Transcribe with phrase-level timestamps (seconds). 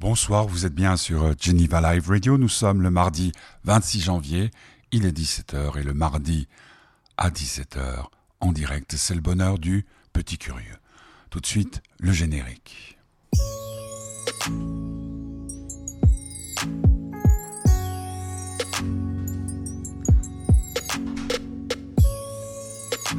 [0.00, 2.38] Bonsoir, vous êtes bien sur euh, Geneva Live Radio.
[2.38, 3.32] Nous sommes le mardi
[3.64, 4.50] 26 janvier.
[4.92, 6.48] Il est 17h et le mardi
[7.18, 8.06] à 17h
[8.40, 9.84] en direct, c'est le bonheur du
[10.14, 10.78] petit curieux.
[11.28, 12.98] Tout de suite, le générique.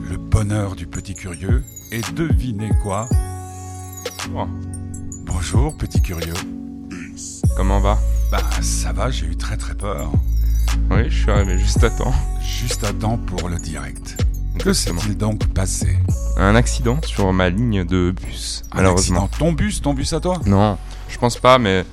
[0.10, 1.64] Le bonheur du petit curieux.
[1.92, 3.08] Et devinez quoi?
[4.34, 4.48] Oh,
[5.28, 6.34] Bonjour, petit curieux.
[7.58, 7.98] Comment va
[8.32, 10.12] Bah, ça va, j'ai eu très très peur.
[10.90, 12.14] Oui, je suis arrivé juste à temps.
[12.42, 14.24] Juste à temps pour le direct.
[14.60, 15.98] Que s'est-il donc passé
[16.38, 19.26] Un accident sur ma ligne de bus, Un malheureusement.
[19.26, 20.78] accident Ton bus, ton bus à toi Non,
[21.10, 21.84] je pense pas, mais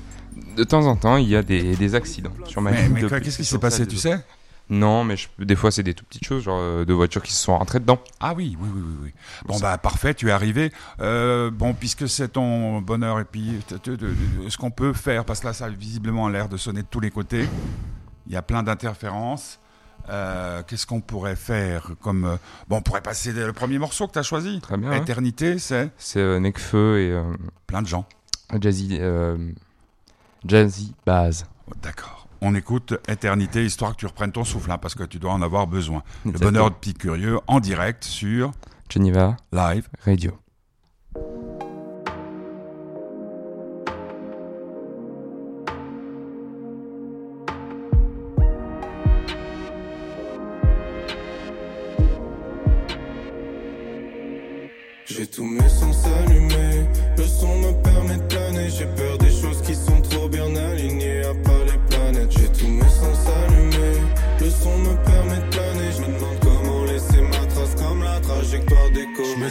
[0.57, 3.01] de temps en temps, il y a des, des accidents sur ma Mais, ligne mais
[3.01, 3.25] de quoi, bus.
[3.25, 4.17] qu'est-ce qui s'est passé, tu sais
[4.69, 7.33] Non, mais je- des fois, c'est des tout petites choses, genre euh, de voitures qui
[7.33, 7.99] se sont rentrées dedans.
[8.19, 8.95] Ah oui, oui, oui, oui.
[9.03, 9.13] oui.
[9.47, 10.71] Bon, bah parfait, tu es arrivé.
[11.01, 15.53] Euh, bon, puisque c'est ton bonheur, et puis ce qu'on peut faire, parce que là,
[15.53, 17.47] ça a visiblement l'air de sonner de tous les côtés.
[18.27, 19.59] Il y a plein d'interférences.
[20.09, 22.35] Euh, Qu'est-ce qu'on pourrait faire comme euh,
[22.67, 24.97] bon on pourrait passer le premier morceau que tu as choisi Très bien, ouais.
[24.99, 27.21] Éternité c'est C'est Nekfeu et
[27.67, 28.07] plein de gens
[28.59, 29.37] Jazzy, euh,
[30.45, 31.45] Jazzy Baz.
[31.83, 32.18] D'accord.
[32.41, 35.41] On écoute Éternité, histoire que tu reprennes ton souffle, hein, parce que tu dois en
[35.41, 36.03] avoir besoin.
[36.25, 38.51] Le bonheur de Petit Curieux en direct sur
[38.89, 39.87] Geneva Live.
[40.05, 40.31] Radio.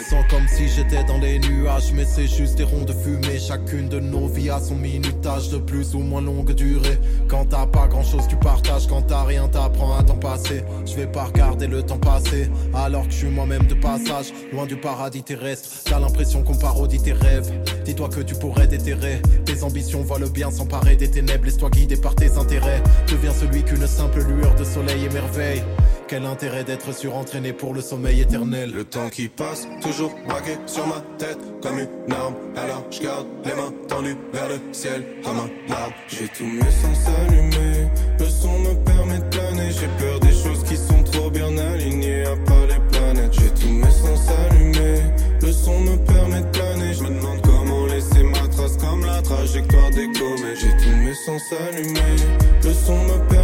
[0.09, 3.39] Sens comme si j'étais dans les nuages, mais c'est juste des ronds de fumée.
[3.39, 6.99] Chacune de nos vies a son minutage de plus ou moins longue durée.
[7.29, 8.87] Quand t'as pas grand chose, tu partages.
[8.87, 10.63] Quand t'as rien, t'apprends à t'en passer.
[10.87, 14.33] Je vais pas regarder le temps passer, alors que je suis moi-même de passage.
[14.53, 17.53] Loin du paradis terrestre, t'as l'impression qu'on parodie tes rêves.
[17.85, 21.45] Dis-toi que tu pourrais déterrer tes ambitions, vois le bien s'emparer des ténèbres.
[21.45, 22.83] Laisse-toi guider par tes intérêts.
[23.11, 25.63] Deviens celui qu'une simple lueur de soleil émerveille.
[26.09, 28.73] Quel intérêt d'être surentraîné pour le sommeil éternel.
[28.73, 32.35] Le temps qui passe, toujours braqué sur ma tête comme une arme.
[32.57, 35.95] Alors je garde les mains tendues vers le ciel comme un arbre.
[36.09, 39.71] J'ai tous mes sens allumés, le son me permet de planer.
[39.71, 43.35] J'ai peur des choses qui sont trop bien alignées, à part les planètes.
[43.35, 45.03] J'ai tous mes sens allumés,
[45.43, 46.95] le son me permet de planer.
[46.95, 50.59] Je me demande comment laisser ma trace comme la trajectoire des comètes.
[50.59, 52.17] J'ai tous mes sens allumés,
[52.65, 53.38] le son me permet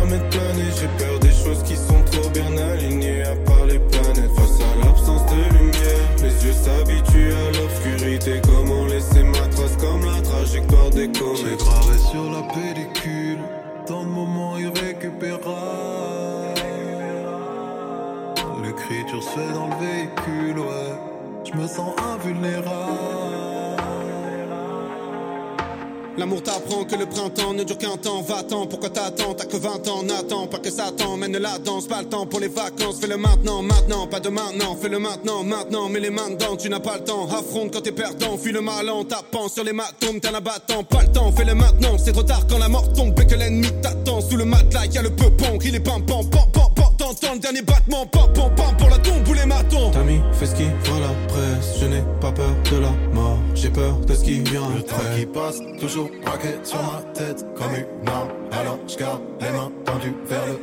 [27.65, 28.21] ne dure qu'un temps.
[28.23, 29.35] Va-t'en, pourquoi t'attends?
[29.35, 31.87] T'as que 20 ans, n'attends pas que ça t'emmène la danse.
[31.87, 34.07] Pas le temps pour les vacances, fais-le maintenant, maintenant.
[34.07, 35.89] Pas de maintenant, fais-le maintenant, maintenant.
[35.91, 37.29] Mets les mains dedans, tu n'as pas le temps.
[37.29, 40.83] Affronte quand t'es perdant, fuis le mal en tapant sur les matomes, t'es un abattant.
[40.85, 41.99] Pas le temps, fais-le maintenant.
[41.99, 44.23] C'est trop tard quand la mort tombe et que l'ennemi t'attend.
[44.23, 46.85] Sous le matelas, y a le peupon, il est pam pam pam pam pam.
[46.97, 49.91] T'entends le dernier battement, pam pam pam pour la tombe ou les matons.
[49.91, 51.79] T'ami, fais ce qui vaut la presse.
[51.81, 54.97] Je n'ai pas peur de la mort, j'ai peur de ce qui vient Le temps
[55.17, 58.29] qui passe, toujours braqué sur ma tête comme une arme.
[58.53, 60.54] Alors je garde les mains tendues vers le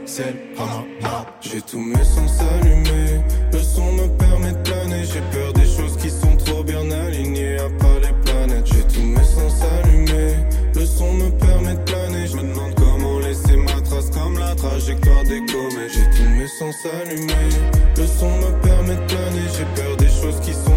[1.41, 3.21] J'ai tous mes sens allumés,
[3.51, 5.03] le son me permet de planer.
[5.03, 8.67] J'ai peur des choses qui sont trop bien alignées, à part les planètes.
[8.67, 10.35] J'ai tous mes sens allumés,
[10.75, 12.27] le son me permet de planer.
[12.27, 15.91] Je me demande comment laisser ma trace comme la trajectoire des comètes.
[15.93, 17.49] J'ai tous mes sens allumés,
[17.97, 19.47] le son me permet de planer.
[19.57, 20.70] J'ai peur des choses qui sont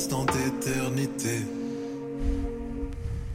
[0.00, 1.44] instant d'éternité.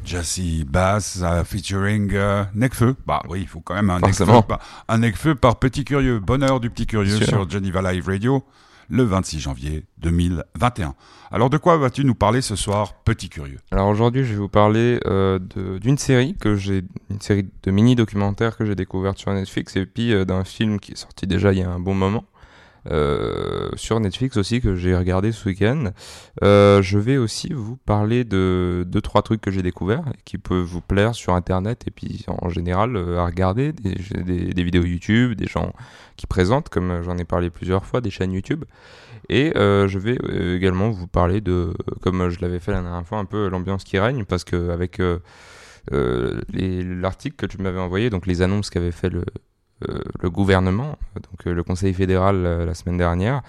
[0.03, 2.95] Jassy Bass euh, featuring euh, Necfeu.
[3.05, 4.37] Bah oui, il faut quand même un Forcément.
[4.37, 6.19] Necfeu, par, un Necfeu par Petit Curieux.
[6.19, 8.43] Bonheur du Petit Curieux sur Geneva Live Radio.
[8.89, 10.95] le 26 janvier 2021.
[11.31, 13.59] Alors de quoi vas-tu nous parler ce soir, petit curieux?
[13.69, 15.37] Alors aujourd'hui, je vais vous parler euh,
[15.79, 20.13] d'une série que j'ai, une série de mini-documentaires que j'ai découverte sur Netflix et puis
[20.13, 22.23] euh, d'un film qui est sorti déjà il y a un bon moment.
[22.91, 25.91] Euh, sur Netflix aussi que j'ai regardé ce week-end.
[26.43, 30.63] Euh, je vais aussi vous parler de deux trois trucs que j'ai découverts qui peuvent
[30.63, 35.47] vous plaire sur internet et puis en général euh, à regarder des, vidéos YouTube, des
[35.47, 35.73] gens
[36.15, 38.65] qui présentent comme j'en ai parlé plusieurs fois, des chaînes YouTube.
[39.29, 40.17] Et euh, je vais
[40.55, 43.97] également vous parler de, comme je l'avais fait la dernière fois, un peu l'ambiance qui
[43.97, 44.99] règne parce que avec
[45.91, 49.23] euh, l'article que tu m'avais envoyé, donc les annonces qu'avait fait le
[49.81, 53.41] le gouvernement, donc euh, le Conseil fédéral euh, la semaine dernière,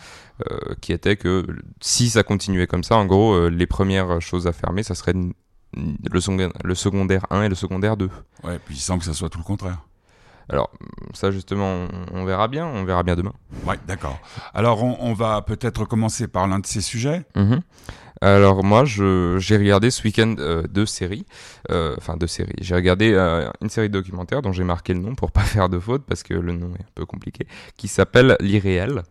[0.51, 1.47] euh, qui était que
[1.81, 5.15] si ça continuait comme ça, en gros, euh, les premières choses à fermer, ça serait
[5.15, 8.11] le, secondaire, le secondaire 1 et le secondaire 2.
[8.45, 9.79] Ouais, puis sans que ça soit tout le contraire.
[10.49, 10.71] Alors,
[11.13, 13.33] ça justement, on, verra bien, on verra bien demain.
[13.65, 14.19] Ouais, d'accord.
[14.55, 17.25] Alors on, on va peut-être commencer par l'un de ces sujets.
[17.35, 17.63] Mhm.
[18.23, 21.27] Alors moi, j'ai regardé ce week-end euh, deux séries,
[21.71, 22.55] euh, enfin deux séries.
[22.61, 25.69] J'ai regardé euh, une série de documentaires dont j'ai marqué le nom pour pas faire
[25.69, 27.47] de faute parce que le nom est un peu compliqué,
[27.77, 29.03] qui s'appelle L'irréel,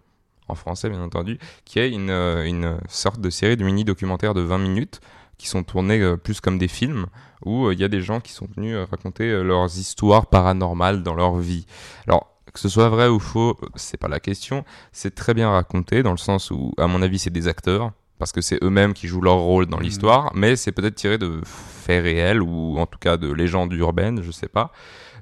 [0.47, 4.57] en français bien entendu, qui est une, une sorte de série de mini-documentaires de 20
[4.57, 5.01] minutes
[5.37, 7.07] qui sont tournés plus comme des films
[7.45, 11.35] où il y a des gens qui sont venus raconter leurs histoires paranormales dans leur
[11.35, 11.65] vie.
[12.07, 14.63] Alors que ce soit vrai ou faux, c'est pas la question.
[14.93, 18.31] C'est très bien raconté dans le sens où, à mon avis, c'est des acteurs parce
[18.31, 19.83] que c'est eux-mêmes qui jouent leur rôle dans Mhm.
[19.83, 24.21] l'histoire, mais c'est peut-être tiré de faits réels ou en tout cas de légendes urbaines,
[24.23, 24.71] je sais pas.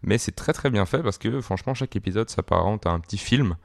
[0.03, 3.17] Mais c'est très très bien fait parce que franchement chaque épisode s'apparente à un petit
[3.17, 3.55] film.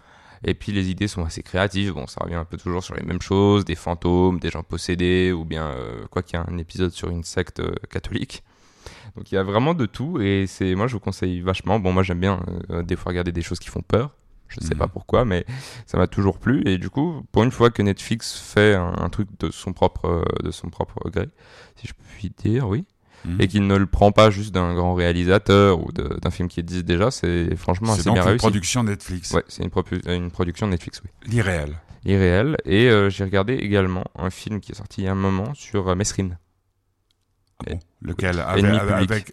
[0.44, 1.94] Et puis les idées sont assez créatives.
[1.94, 5.32] Bon, ça revient un peu toujours sur les mêmes choses, des fantômes, des gens possédés,
[5.32, 8.44] ou bien euh, quoi qu'il y a un épisode sur une secte euh, catholique.
[9.16, 11.80] Donc il y a vraiment de tout et c'est moi je vous conseille vachement.
[11.80, 12.40] Bon moi j'aime bien
[12.70, 14.14] euh, des fois regarder des choses qui font peur.
[14.48, 14.78] Je sais Mhm.
[14.80, 15.44] pas pourquoi, mais
[15.86, 16.62] ça m'a toujours plu.
[16.66, 20.06] Et du coup, pour une fois que Netflix fait un, un truc de son propre
[20.06, 21.28] euh, de son propre gré,
[21.76, 22.84] si je puis dire, oui,
[23.24, 23.40] Mhm.
[23.40, 26.84] et qu'il ne le prend pas juste d'un grand réalisateur ou d'un film qui existe
[26.84, 28.38] déjà, c'est franchement assez donc bien une réussi.
[28.38, 29.32] production Netflix.
[29.32, 31.10] Ouais, c'est une, propu- une production Netflix, oui.
[31.26, 31.74] L'irréel.
[32.04, 32.56] Irréel.
[32.64, 35.52] Et euh, j'ai regardé également un film qui est sorti il y a un moment
[35.54, 36.38] sur euh, Mesrine.
[37.60, 38.38] Ah bon Lequel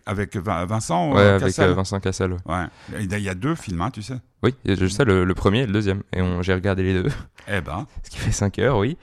[0.06, 2.32] avec, Vincent Ouais, euh, avec Cassel euh, Vincent Cassel.
[2.34, 2.40] ouais.
[2.48, 2.66] Ouais.
[3.02, 4.16] Il y a- deux films, hein, tu sais.
[4.42, 6.02] Oui, je sais, le, le premier et le deuxième.
[6.16, 7.10] Et on- j'ai regardé les deux,
[7.48, 8.98] Eh ben, ce qui fait 5 heures, oui.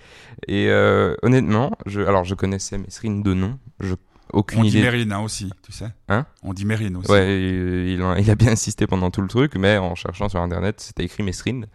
[0.49, 3.59] Et euh, honnêtement, je, alors je connaissais Mesrine de nom.
[3.79, 3.95] Je,
[4.33, 4.83] aucune on dit idée.
[4.83, 5.89] Mérine hein, aussi, tu sais.
[6.09, 7.11] Hein On dit Mérine aussi.
[7.13, 10.29] Ouais, il, il a, il a bien insisté pendant tout le truc, mais en cherchant
[10.29, 11.67] sur internet, c'était écrit Mesrine.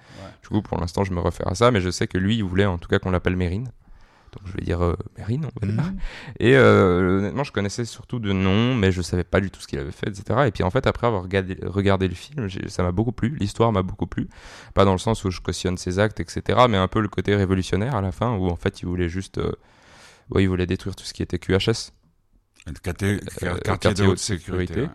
[0.42, 2.44] Du coup, pour l'instant, je me réfère à ça, mais je sais que lui, il
[2.44, 3.70] voulait en tout cas qu'on l'appelle Mérine.
[4.38, 5.84] Donc je vais dire euh, Mérine, on va dire.
[5.84, 5.98] Mhm.
[6.40, 9.68] Et euh, honnêtement, je connaissais surtout de nom, mais je savais pas du tout ce
[9.68, 10.42] qu'il avait fait, etc.
[10.48, 13.72] Et puis en fait, après avoir regardé, regardé le film, ça m'a beaucoup plu, l'histoire
[13.72, 14.30] m'a beaucoup plu.
[14.74, 17.36] Pas dans le sens où je cautionne ses actes, etc., mais un peu le côté
[17.36, 19.40] révolutionnaire à la fin, où en fait, il voulait juste.
[19.40, 19.52] euh,
[20.30, 21.92] ouais, il voulait détruire tout ce qui était QHS.
[22.68, 24.88] Le quartier, Euh, quartier de haute sécurité.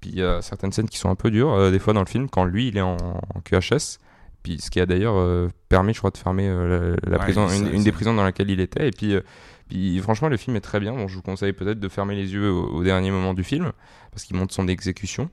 [0.00, 2.00] Puis il y a certaines scènes qui sont un peu dures, euh, des fois dans
[2.00, 3.98] le film, quand lui, il est en, en QHS.
[4.42, 7.24] Puis ce qui a d'ailleurs euh, permis, je crois, de fermer euh, la, la Ouais,
[7.24, 8.88] prison, ça, une, des prisons dans laquelle il était.
[8.88, 9.20] Et puis, euh,
[9.68, 10.92] puis franchement, le film est très bien.
[10.94, 13.72] Bon, je vous conseille peut-être de fermer les yeux au, au dernier moment du film,
[14.10, 15.28] parce qu'il montre son exécution.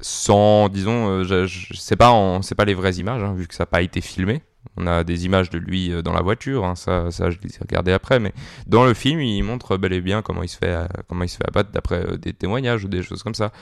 [0.00, 3.62] Sans, disons, je, je- c'est pas, en- pas les vraies images, hein, vu que ça
[3.64, 4.42] n'a pas été filmé.
[4.76, 7.50] On a des images de lui euh, dans la voiture, hein, ça, ça je les
[7.50, 8.32] ai regardées après, mais
[8.66, 11.28] dans le film, il montre bel et bien comment il se fait, euh, comment il
[11.28, 13.52] se fait abattre d'après euh, des témoignages ou des choses comme ça.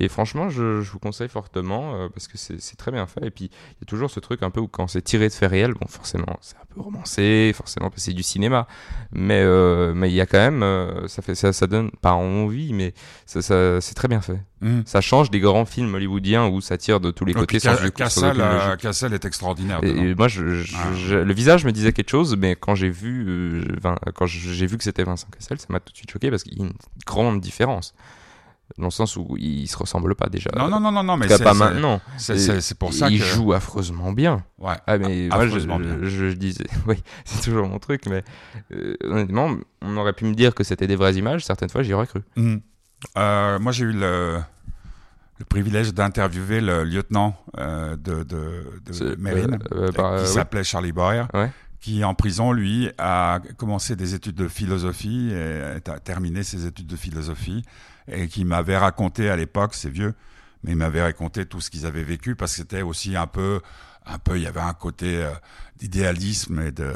[0.00, 3.26] Et franchement, je, vous conseille fortement parce que c'est très bien fait.
[3.26, 5.32] Et puis, il y a toujours ce truc un peu où quand c'est tiré de
[5.32, 8.66] faits réels, bon, forcément, c'est un peu romancé, forcément, c'est du cinéma.
[9.12, 9.44] Mais
[9.94, 12.94] mais il y a quand même, ça fait ça, ça donne pas envie, mais
[13.26, 14.40] ça- c'est très bien fait.
[14.60, 14.82] Mhm.
[14.86, 18.30] Ça change des grands films hollywoodiens où ça tire de tous les côtés sans, Cassel,
[18.30, 18.76] aucune euh.
[18.76, 19.78] Cassel est extraordinaire.
[19.82, 20.02] Et, dedans.
[20.02, 20.92] et moi, je, je- Ah.
[20.94, 23.62] je- le visage me disait quelque chose, mais quand j'ai vu, euh,
[24.14, 26.58] quand j'ai vu que c'était Vincent Cassel, ça m'a tout de suite choqué parce qu'il
[26.58, 26.72] y a une
[27.06, 27.94] grande différence.
[28.76, 30.50] Dans le sens où ils se ressemblent pas déjà.
[30.54, 32.02] Non, non, non, non, non, mais c'est pas maintenant.
[32.18, 33.24] c'est- pour ça il que.
[33.24, 34.44] joue affreusement bien.
[34.58, 34.74] Ouais.
[34.86, 35.96] Ah mais moi je, affreusement bien.
[36.02, 38.22] je, je disais, oui, c'est toujours mon truc, mais
[38.72, 41.46] euh, honnêtement, on aurait pu me dire que c'était des vraies images.
[41.46, 42.20] Certaines fois, j'y aurais cru.
[42.36, 42.60] Mhm.
[43.16, 44.38] Euh, moi, j'ai eu le,
[45.38, 50.28] le privilège d'interviewer le lieutenant euh, de, de, de C'est- Mérine, euh, bah, qui oui.
[50.34, 51.50] s'appelait Charlie Boyer, Ouais.
[51.80, 56.86] qui en prison, lui, a commencé des études de philosophie et a terminé ses études
[56.88, 57.64] de philosophie
[58.08, 60.14] et qui m'avait raconté à l'époque, c'est vieux,
[60.64, 63.60] mais il m'avait raconté tout ce qu'ils avaient vécu parce que c'était aussi un peu,
[64.06, 65.24] un peu, il y avait un côté
[65.78, 66.92] d'idéalisme et de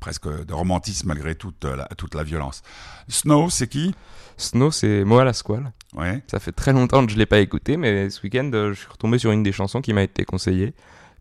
[0.00, 2.62] presque de romantisme malgré toute la, toute la violence.
[3.08, 3.94] Snow, c'est qui?
[4.36, 5.72] Snow, c'est Moa la Squale.
[5.94, 6.22] Ouais.
[6.26, 8.88] Ça fait très longtemps que je l'ai pas écouté, mais ce week-end, euh, je suis
[8.88, 10.74] retombé sur une des chansons qui m'a été conseillée.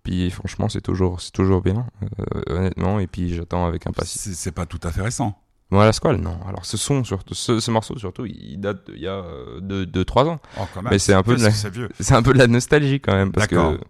[0.03, 2.99] Puis franchement, c'est toujours, c'est toujours bien, euh, honnêtement.
[2.99, 4.17] Et puis j'attends avec impatience.
[4.23, 5.37] C'est c'est pas tout à fait récent.
[5.71, 6.39] Moi, la squale, non.
[6.47, 9.83] Alors ce son, surtout, ce, ce morceau surtout, il date d'il y a 2-3 de,
[9.85, 10.39] de, trois ans.
[10.57, 10.91] Oh, quand même.
[10.93, 11.89] Mais c'est un peu de la- Qu'est-ce que c'est vieux.
[11.99, 13.31] C'est un peu de la nostalgie quand même.
[13.31, 13.77] Parce D'accord.
[13.77, 13.83] que.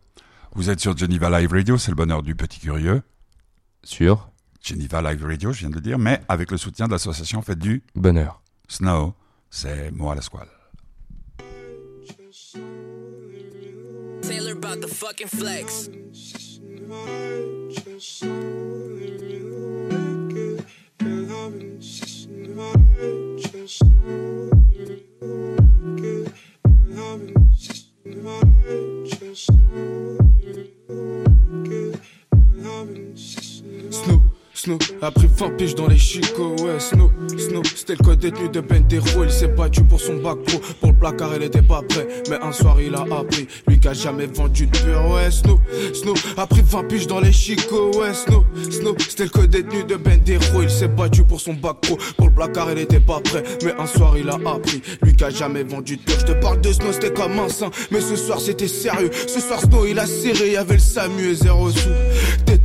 [0.55, 3.03] Vous êtes sur Geneva Live Radio, c'est le bonheur du petit curieux.
[3.84, 4.28] Sur
[4.61, 7.59] Geneva Live Radio, je viens de le dire, mais avec le soutien de l'association Fête
[7.59, 8.41] du bonheur.
[8.67, 9.13] Snow,
[9.49, 10.47] c'est moi à la squale.
[14.21, 15.89] Taylor about the fucking flex.
[33.91, 34.21] Snow,
[34.61, 38.49] Snow, a pris 20 piges dans les chicots, ouais, Snow, Snow, c'était le code détenu
[38.49, 41.81] de Bentero, il s'est battu pour son bac pro, pour le placard il était pas
[41.87, 45.31] prêt, mais un soir il a appris, lui qui a jamais vendu de pur, ouais,
[45.31, 45.61] Snow,
[45.93, 49.85] Snow, a pris 20 piges dans les chicots, ouais, Snow, Snow, c'était le code détenu
[49.85, 53.21] de Bentero, il s'est battu pour son bac pro, pour le placard il était pas
[53.21, 56.25] prêt, mais un soir il a appris, lui qui a jamais vendu de pur, je
[56.25, 59.61] te parle de Snow, c'était comme un saint, mais ce soir c'était sérieux, ce soir
[59.61, 61.89] Snow il a serré, y avait le Samu et zéro sous,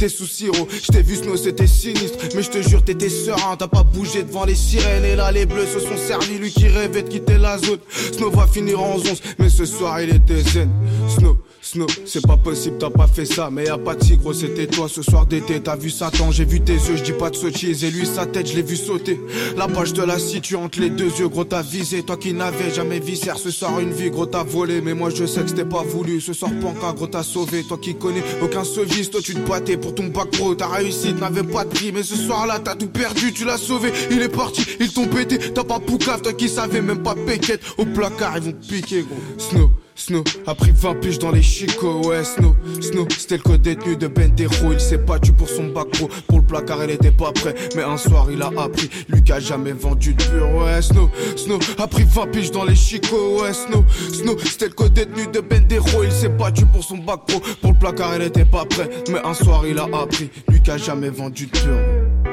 [0.08, 3.68] sous sirop, je t'ai vu Snow c'était sinistre, mais je te jure t'étais serein, t'as
[3.68, 5.04] pas bougé devant les sirènes.
[5.04, 7.78] Et là les bleus se sont servis, lui qui rêvait de quitter la zone.
[8.12, 10.70] Snow va finir en 11, mais ce soir il était zen.
[11.08, 14.35] Snow, Snow, c'est pas possible, t'as pas fait ça, mais y a pas de gros,
[14.35, 17.30] c'était toi ce soir d'été, t'as vu Satan, j'ai vu tes yeux, je dis pas
[17.30, 19.18] de sottise, et lui sa tête, je l'ai vu sauter.
[19.56, 22.71] La page de la situe entre les deux yeux, gros t'as visé, toi qui n'avais
[22.71, 25.64] jamais viscère, ce soir une vie, gros t'as volé, mais moi je sais que c'était
[25.64, 29.33] pas voulu, ce soir Panka, gros t'as sauvé, toi qui connais aucun service, toi tu
[29.33, 32.61] te battais pour ton bac pro, ta réussite n'avait pas de prix, mais ce soir-là
[32.62, 36.21] t'as tout perdu, tu l'as sauvé, il est parti, ils t'ont pété, t'as pas poucave,
[36.21, 39.16] toi qui savais même pas péquette, au placard ils vont piquer gros.
[39.38, 43.62] Snow, Snow, a pris 20 piges dans les chicots, ouais Snow, Snow, c'était le code
[43.62, 47.12] détenu de Bentero, il s'est battu pour son bac pro, pour le placard il était
[47.12, 48.90] pas prêt, mais un soir il a appris,
[49.30, 53.40] a jamais vendu de pur, ouais Snow, Snow, a pris 20 piges dans les chicots,
[53.40, 57.20] ouais Snow, Snow, c'était le code détenu de Bendero, il s'est battu pour son bac
[57.26, 60.28] pro, pour le placard il était pas prêt, mais un soir il a appris,
[60.68, 62.24] a jamais vendu de pur.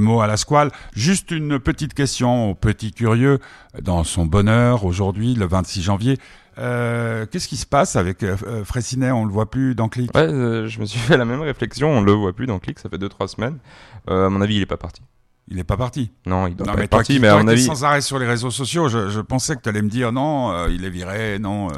[0.00, 0.70] Mot à la squale.
[0.94, 3.38] Juste une petite question au petit curieux.
[3.80, 6.18] Dans son bonheur, aujourd'hui, le 26 janvier,
[6.58, 10.14] euh, qu'est-ce qui se passe avec euh, euh, Fraissinet On le voit plus dans Click
[10.14, 11.88] Ouais, euh, je me suis fait la même réflexion.
[11.90, 13.58] On le voit plus dans Click, ça fait 2-3 semaines.
[14.08, 15.02] À mon avis, il est pas parti.
[15.48, 16.12] Il est pas parti.
[16.26, 17.62] Non, il doit Non, pas mais être toi parti, qui, mais à mon avis.
[17.64, 20.66] sans arrêt sur les réseaux sociaux, je, je pensais que tu allais me dire non,
[20.68, 21.68] il est viré, non.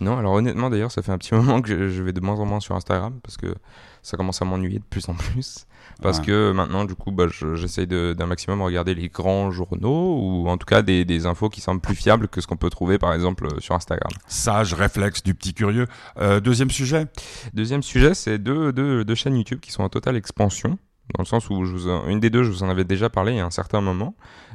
[0.00, 2.38] Non, alors honnêtement, d'ailleurs, ça fait un petit moment que je, je vais de moins
[2.38, 3.54] en moins sur Instagram parce que
[4.02, 5.66] ça commence à m'ennuyer de plus en plus.
[6.02, 6.24] Parce Ouais.
[6.26, 10.48] que maintenant, du coup, bah, je- j'essaye de- d'un maximum regarder les grands journaux ou
[10.48, 12.98] en tout cas des, des infos qui semblent plus fiables que ce qu'on peut trouver
[12.98, 14.10] par exemple euh, sur Instagram.
[14.26, 15.86] Sage réflexe du petit curieux.
[16.18, 17.06] Euh, deuxième sujet?
[17.54, 20.78] Deuxième sujet, c'est deux, deux, deux chaînes YouTube qui sont en totale expansion.
[21.14, 23.08] Dans le sens où je vous en- une des deux, je vous en avais déjà
[23.08, 24.14] parlé il y a un certain moment,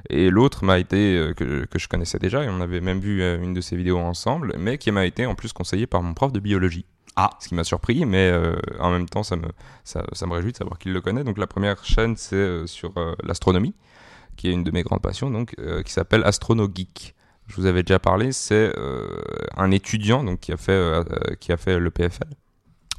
[0.10, 3.22] et l'autre m'a été euh, que, que je connaissais déjà, et on avait même vu
[3.22, 6.14] euh, une de ces vidéos ensemble, mais qui m'a été en plus conseillée par mon
[6.14, 6.86] prof de biologie.
[7.16, 7.30] Ah.
[7.40, 9.48] Ce qui m'a surpris, mais euh, en même temps, ça me,
[9.84, 11.24] ça, ça me réjouit de savoir qu'il le connaît.
[11.24, 12.94] Donc la première chaîne, c'est sur
[13.24, 13.74] l'astronomie,
[14.38, 15.56] qui est une de mes grandes passions, donc
[15.86, 17.16] qui s'appelle Astrono Geek.
[17.48, 19.20] Je vous avais déjà parlé, c'est euh,
[19.58, 21.04] un étudiant donc qui a fait euh,
[21.42, 22.28] qui a fait le PFL.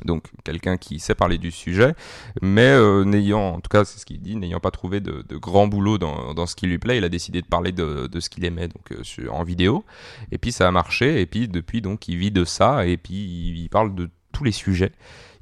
[0.04, 1.94] Donc quelqu'un qui sait parler du sujet,
[2.40, 5.36] mais euh, n'ayant, en tout cas c'est ce qu'il dit, n'ayant pas trouvé de, de
[5.36, 8.20] grand boulot dans, dans ce qui lui plaît, il a décidé de parler de, de
[8.20, 9.84] ce qu'il aimait donc euh, en vidéo.
[10.32, 13.14] Et puis ça a marché, et puis depuis donc il vit de ça, et puis
[13.14, 14.92] il, il parle de tous les sujets,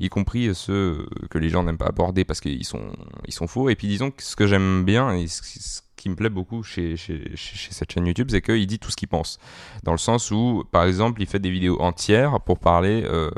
[0.00, 2.92] y compris ceux que les gens n'aiment pas aborder parce qu'ils sont
[3.26, 3.70] ils sont faux.
[3.70, 6.96] Et puis disons que ce que j'aime bien et ce, qui me plaît beaucoup chez,
[6.96, 9.38] chez, chez cette chaîne YouTube, c'est qu'il dit tout ce qu'il pense.
[9.84, 13.30] Dans le sens où, par exemple, il fait des vidéos entières pour parler euh,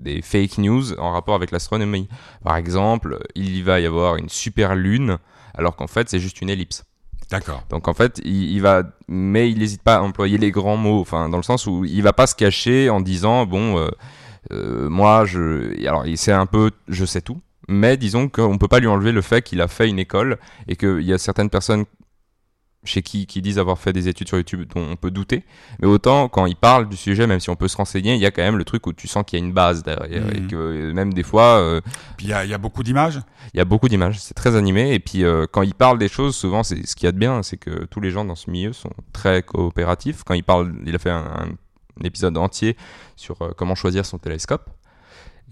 [0.00, 2.08] des fake news en rapport avec l'astronomie.
[2.42, 5.18] Par exemple, il y va y avoir une super lune,
[5.54, 6.84] alors qu'en fait, c'est juste une ellipse.
[7.30, 7.62] D'accord.
[7.70, 11.00] Donc en fait, il, il va, mais il n'hésite pas à employer les grands mots,
[11.00, 13.88] enfin dans le sens où il va pas se cacher en disant bon, euh,
[14.52, 18.80] Euh, moi, je, alors c'est un peu, je sais tout, mais disons qu'on peut pas
[18.80, 21.84] lui enlever le fait qu'il a fait une école et qu'il y a certaines personnes
[22.84, 25.44] chez qui, qui disent avoir fait des études sur YouTube dont on peut douter.
[25.80, 28.26] Mais autant quand il parle du sujet, même si on peut se renseigner, il y
[28.26, 30.40] a quand même le truc où tu sens qu'il y a une base derrière et
[30.40, 30.48] Mhm.
[30.48, 31.80] que même des fois, euh,
[32.16, 33.20] Puis il y, a- il y a beaucoup d'images.
[33.52, 34.94] il y a beaucoup d'images, c'est très animé.
[34.94, 37.18] Et puis euh, quand il parle des choses, souvent, c'est ce qu'il y a de
[37.18, 40.22] bien, c'est que tous les gens dans ce milieu sont très coopératifs.
[40.24, 41.48] Quand il parle, il a fait un,
[41.98, 42.76] un épisode entier
[43.16, 44.70] sur euh, comment choisir son télescope.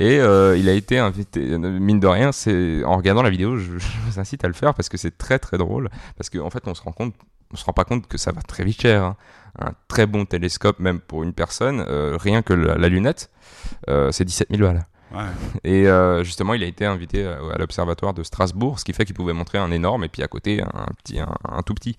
[0.01, 3.71] Et euh, il a été invité, mine de rien, c'est en regardant la vidéo, je,
[4.07, 5.89] vous incite à le faire parce que c'est très très drôle.
[6.17, 7.15] Parce qu'en en fait, on se rend compte,
[7.53, 9.03] on se rend pas compte que ça va très vite cher.
[9.03, 9.17] hein.
[9.59, 13.31] Un très bon télescope, même pour une personne, euh, rien que la, la lunette,
[13.89, 14.87] euh, c'est 17 000 balles.
[15.13, 15.25] Ouais.
[15.65, 19.05] Et euh, justement, il a été invité à, à l'observatoire de Strasbourg, ce qui fait
[19.05, 21.97] qu'il pouvait montrer un énorme et puis à côté un petit, un, un tout petit.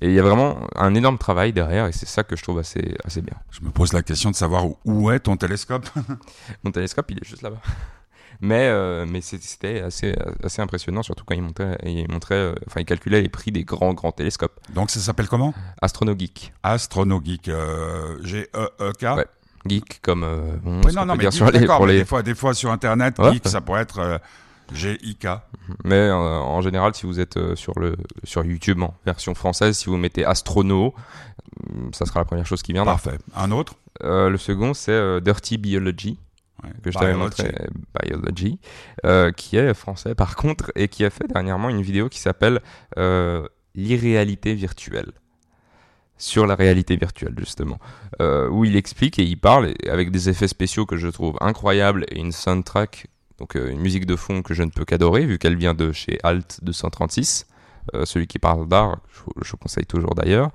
[0.00, 2.58] Et il y a vraiment un énorme travail derrière et c'est ça que je trouve
[2.58, 3.36] assez, assez bien.
[3.50, 5.88] Je me pose la question de savoir où, est ton télescope?
[6.64, 7.60] Mon télescope, il est juste là-bas.
[8.40, 12.80] Mais, euh, mais c'était assez, assez impressionnant, surtout quand il montrait, il montrait, euh, enfin,
[12.80, 14.60] il calculait les prix des grands, grands télescopes.
[14.74, 15.54] Donc ça s'appelle comment?
[15.82, 16.52] Astronogeek.
[16.62, 17.48] Astronogeek.
[17.48, 19.16] Euh, G-E-E-K.
[19.16, 19.26] Ouais.
[19.66, 22.34] Geek comme, euh, non, non, mais dire geek, sur les, pour mais des, fois, des
[22.34, 23.32] fois sur Internet, Ouais.
[23.34, 24.18] geek, ça pourrait être euh,
[24.72, 25.26] G-I-K.
[25.84, 29.76] Mais euh, en général, si vous êtes euh, sur, le, sur YouTube en version française,
[29.76, 30.94] si vous mettez Astrono,
[31.70, 32.92] hum, ça sera la première chose qui viendra.
[32.94, 33.18] Parfait.
[33.36, 33.74] Un autre
[34.04, 36.18] Euh, le second, c'est Dirty Biology,
[36.64, 36.70] Ouais.
[36.82, 37.42] que je t'avais Biology.
[37.42, 37.54] montré,
[38.02, 38.58] Biology,
[39.36, 42.60] qui est français par contre, et qui a fait dernièrement une vidéo qui s'appelle
[43.74, 45.12] L'irréalité virtuelle.
[46.18, 47.78] Sur la réalité virtuelle, justement.
[48.20, 52.04] Euh, où il explique et il parle avec des effets spéciaux que je trouve incroyables
[52.08, 53.06] et une soundtrack,
[53.38, 55.92] donc euh, une musique de fond que je ne peux qu'adorer, vu qu'elle vient de
[55.92, 57.46] chez Alt 236.
[57.94, 60.50] euh, celui qui parle d'art, je, je conseille toujours d'ailleurs.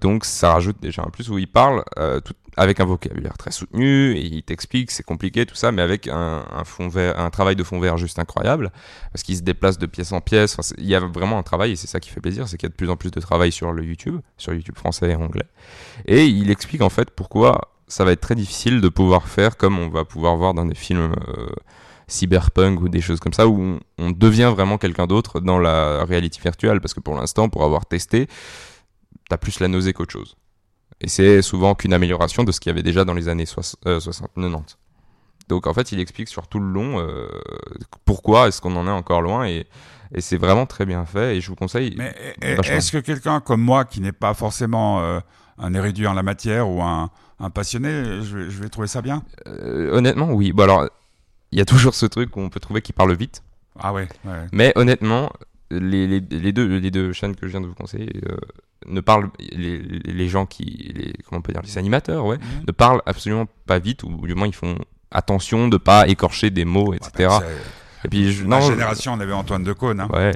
[0.00, 1.84] Donc ça rajoute déjà un plus où il parle
[2.24, 6.08] tout, avec un vocabulaire très soutenu et il t'explique c'est compliqué tout ça, mais avec
[6.08, 8.70] un, fond vert, un travail de fond vert juste incroyable
[9.12, 10.56] parce qu'il se déplace de pièce en pièce.
[10.78, 12.70] Il y a vraiment un travail et c'est ça qui fait plaisir, c'est qu'il y
[12.70, 15.46] a de plus en plus de travail sur le YouTube, sur YouTube français et anglais.
[16.06, 19.78] Et il explique en fait pourquoi ça va être très difficile de pouvoir faire comme
[19.78, 21.46] on va pouvoir voir dans des films euh,
[22.06, 26.04] cyberpunk ou des choses comme ça où on, on devient vraiment quelqu'un d'autre dans la
[26.04, 28.28] réalité virtuelle parce que pour l'instant pour avoir testé
[29.28, 30.36] t'as plus la nausée qu'autre chose
[31.02, 34.76] et c'est souvent qu'une amélioration de ce qu'il y avait déjà dans les années 60-90
[35.48, 37.28] donc en fait il explique sur tout le long euh,
[38.04, 39.66] pourquoi est-ce qu'on en est encore loin et,
[40.14, 43.60] et c'est vraiment très bien fait et je vous conseille Mais est-ce que quelqu'un comme
[43.60, 45.20] moi, qui n'est pas forcément euh,
[45.58, 47.10] un érudit en la matière ou un,
[47.40, 49.22] un passionné, je vais, je vais trouver ça bien?
[49.46, 50.52] Euh, honnêtement oui.
[50.52, 50.88] Bon alors
[51.50, 53.42] il y a toujours ce truc où on peut trouver qu'il parle vite.
[53.78, 54.46] Ah ouais, ouais.
[54.52, 55.30] Mais honnêtement,
[55.70, 58.36] les, les, les deux, les deux chaînes que je viens de vous conseiller euh,
[58.86, 62.64] ne parlent les, les gens qui les comment on peut dire les animateurs ouais Mhm.
[62.66, 64.76] ne parlent absolument pas vite ou du moins ils font
[65.10, 67.28] attention de pas écorcher des mots etc.
[67.40, 67.46] Ouais,
[68.04, 70.00] Et puis je, non génération, on avait Antoine Decaune.
[70.00, 70.08] Hein.
[70.12, 70.32] ouais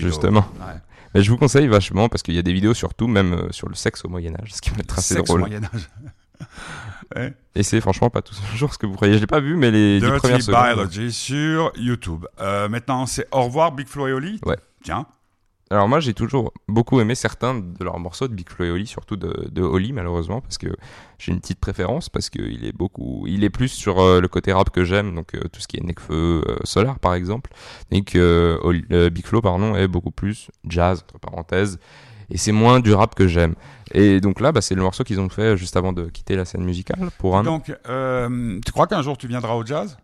[0.00, 0.46] justement.
[0.60, 0.74] Ouais.
[1.14, 3.74] Mais je vous conseille vachement parce qu'il y a des vidéos surtout même sur le
[3.74, 5.40] sexe au Moyen Âge, ce qui peut être assez Sexe au drôle.
[5.40, 5.88] Moyen Âge.
[7.16, 7.34] ouais.
[7.54, 9.14] Et c'est franchement pas toujours ce que vous croyez.
[9.14, 10.64] Je l'ai pas vu, mais les Dirty premières secondes.
[10.64, 12.24] Biology sur YouTube.
[12.40, 14.40] Euh, maintenant, c'est Au revoir Big Flo et Oli.
[14.46, 14.56] Ouais.
[14.82, 15.06] Tiens.
[15.72, 18.86] Alors moi j'ai toujours beaucoup aimé certains de leurs morceaux de Big Flo et Oli,
[18.86, 20.68] surtout de, de Oli malheureusement parce que
[21.18, 24.52] j'ai une petite préférence parce qu'il est beaucoup, il est plus sur euh, le côté
[24.52, 27.50] rap que j'aime donc euh, tout ce qui est Nekfeu, euh, Solar par exemple,
[27.90, 31.78] et que euh, Oli- Big Flo pardon est beaucoup plus jazz entre parenthèses
[32.30, 33.54] et c'est moins du rap que j'aime.
[33.94, 36.44] Et donc là bah, c'est le morceau qu'ils ont fait juste avant de quitter la
[36.44, 39.96] scène musicale pour un Donc, euh, tu crois qu'un jour tu viendras au jazz?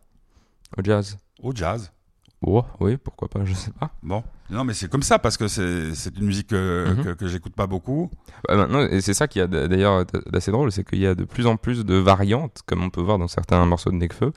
[0.78, 1.18] Au jazz.
[1.42, 1.90] Au jazz
[2.40, 3.90] Oh, oui pourquoi pas je sais pas.
[4.02, 4.22] Bon.
[4.50, 7.04] Non, mais c'est comme ça parce que c'est une musique que, Mhm.
[7.04, 8.10] que, que j'écoute pas beaucoup.
[8.46, 11.24] Bah, maintenant, et c'est ça qui a d'ailleurs d'assez drôle, c'est qu'il y a de
[11.24, 14.32] plus en plus de variantes, comme on peut voir dans certains morceaux de Nekfeu.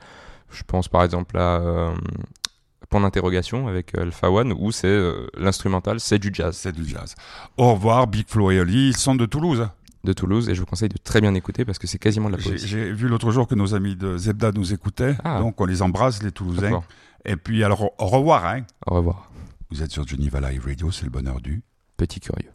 [0.50, 1.94] Je pense par exemple à euh,
[2.90, 6.86] Point d'interrogation avec euh, Alpha One, où c'est euh, l'instrumental, c'est du jazz C'est du
[6.86, 7.14] jazz.
[7.56, 8.88] Au revoir Big Flo et Oli.
[8.88, 9.66] Ils sont de Toulouse.
[10.04, 12.36] de Toulouse, et je vous conseille de très bien écouter parce que c'est quasiment de
[12.36, 12.66] la poésie.
[12.68, 15.14] j'ai vu l'autre jour que nos amis de Zebda nous écoutaient.
[15.24, 15.38] Ah.
[15.38, 16.82] Donc, on les embrasse, les Toulousains.
[17.24, 18.44] Et puis, alors, au revoir.
[18.46, 18.62] Hein.
[18.86, 19.30] Au revoir,
[19.70, 21.62] Vous êtes sur Geneva Live Radio, c'est le bonheur du.
[21.96, 22.50] petit curieux.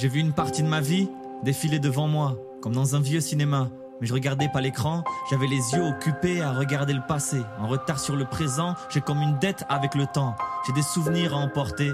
[0.00, 1.10] J'ai vu une partie de ma vie
[1.42, 3.68] défiler devant moi, comme dans un vieux cinéma.
[4.00, 7.36] mais je regardais pas l'écran, j'avais les yeux occupés à regarder le passé.
[7.58, 10.34] En retard sur le présent, j'ai comme une dette avec le temps.
[10.66, 11.92] J'ai des souvenirs à emporter.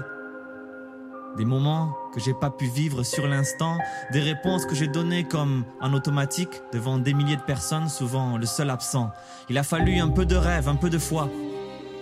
[1.35, 3.77] Des moments que j'ai pas pu vivre sur l'instant,
[4.13, 8.45] des réponses que j'ai données comme en automatique devant des milliers de personnes, souvent le
[8.45, 9.11] seul absent.
[9.49, 11.29] Il a fallu un peu de rêve, un peu de foi,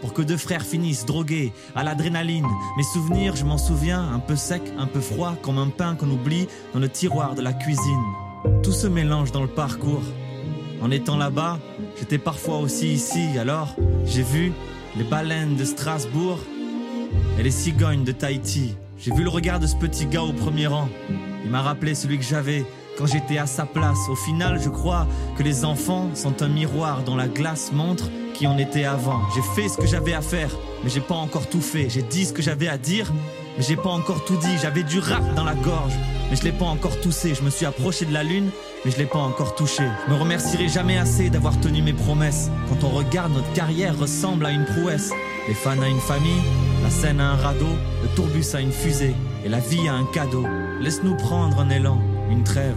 [0.05, 2.45] pour que deux frères finissent drogués à l'adrénaline.
[2.77, 6.11] Mes souvenirs, je m'en souviens, un peu sec, un peu froid, comme un pain qu'on
[6.11, 8.03] oublie dans le tiroir de la cuisine.
[8.61, 10.03] Tout se mélange dans le parcours.
[10.79, 11.57] En étant là-bas,
[11.97, 14.51] j'étais parfois aussi ici, alors j'ai vu
[14.95, 16.37] les baleines de Strasbourg
[17.39, 18.75] et les cigognes de Tahiti.
[18.99, 20.87] J'ai vu le regard de ce petit gars au premier rang.
[21.43, 22.63] Il m'a rappelé celui que j'avais
[22.95, 24.07] quand j'étais à sa place.
[24.07, 28.47] Au final, je crois que les enfants sont un miroir dont la glace montre qui
[28.47, 29.21] on était avant.
[29.33, 30.49] J'ai fait ce que j'avais à faire,
[30.83, 31.89] mais j'ai pas encore tout fait.
[31.89, 33.11] J'ai dit ce que j'avais à dire,
[33.57, 34.57] mais j'ai pas encore tout dit.
[34.61, 35.93] J'avais du rap dans la gorge,
[36.29, 37.33] mais je l'ai pas encore toussé.
[37.33, 38.49] Je me suis approché de la lune,
[38.83, 39.83] mais je l'ai pas encore touché.
[40.05, 42.49] Je me remercierai jamais assez d'avoir tenu mes promesses.
[42.69, 45.11] Quand on regarde, notre carrière ressemble à une prouesse.
[45.47, 46.41] Les fans à une famille,
[46.83, 50.05] la scène à un radeau, le tourbus à une fusée, et la vie à un
[50.05, 50.43] cadeau.
[50.81, 51.99] Laisse-nous prendre un élan,
[52.31, 52.75] une trêve.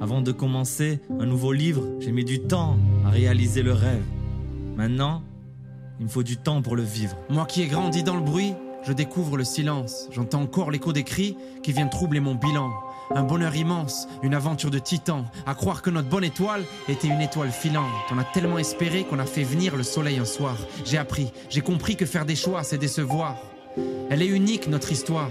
[0.00, 4.02] Avant de commencer un nouveau livre, j'ai mis du temps à réaliser le rêve.
[4.76, 5.22] Maintenant,
[6.00, 7.16] il me faut du temps pour le vivre.
[7.30, 10.08] Moi qui ai grandi dans le bruit, je découvre le silence.
[10.10, 12.70] J'entends encore l'écho des cris qui viennent troubler mon bilan.
[13.14, 15.24] Un bonheur immense, une aventure de titan.
[15.46, 17.84] À croire que notre bonne étoile était une étoile filante.
[18.10, 20.56] On a tellement espéré qu'on a fait venir le soleil un soir.
[20.84, 23.36] J'ai appris, j'ai compris que faire des choix, c'est décevoir.
[24.10, 25.30] Elle est unique, notre histoire.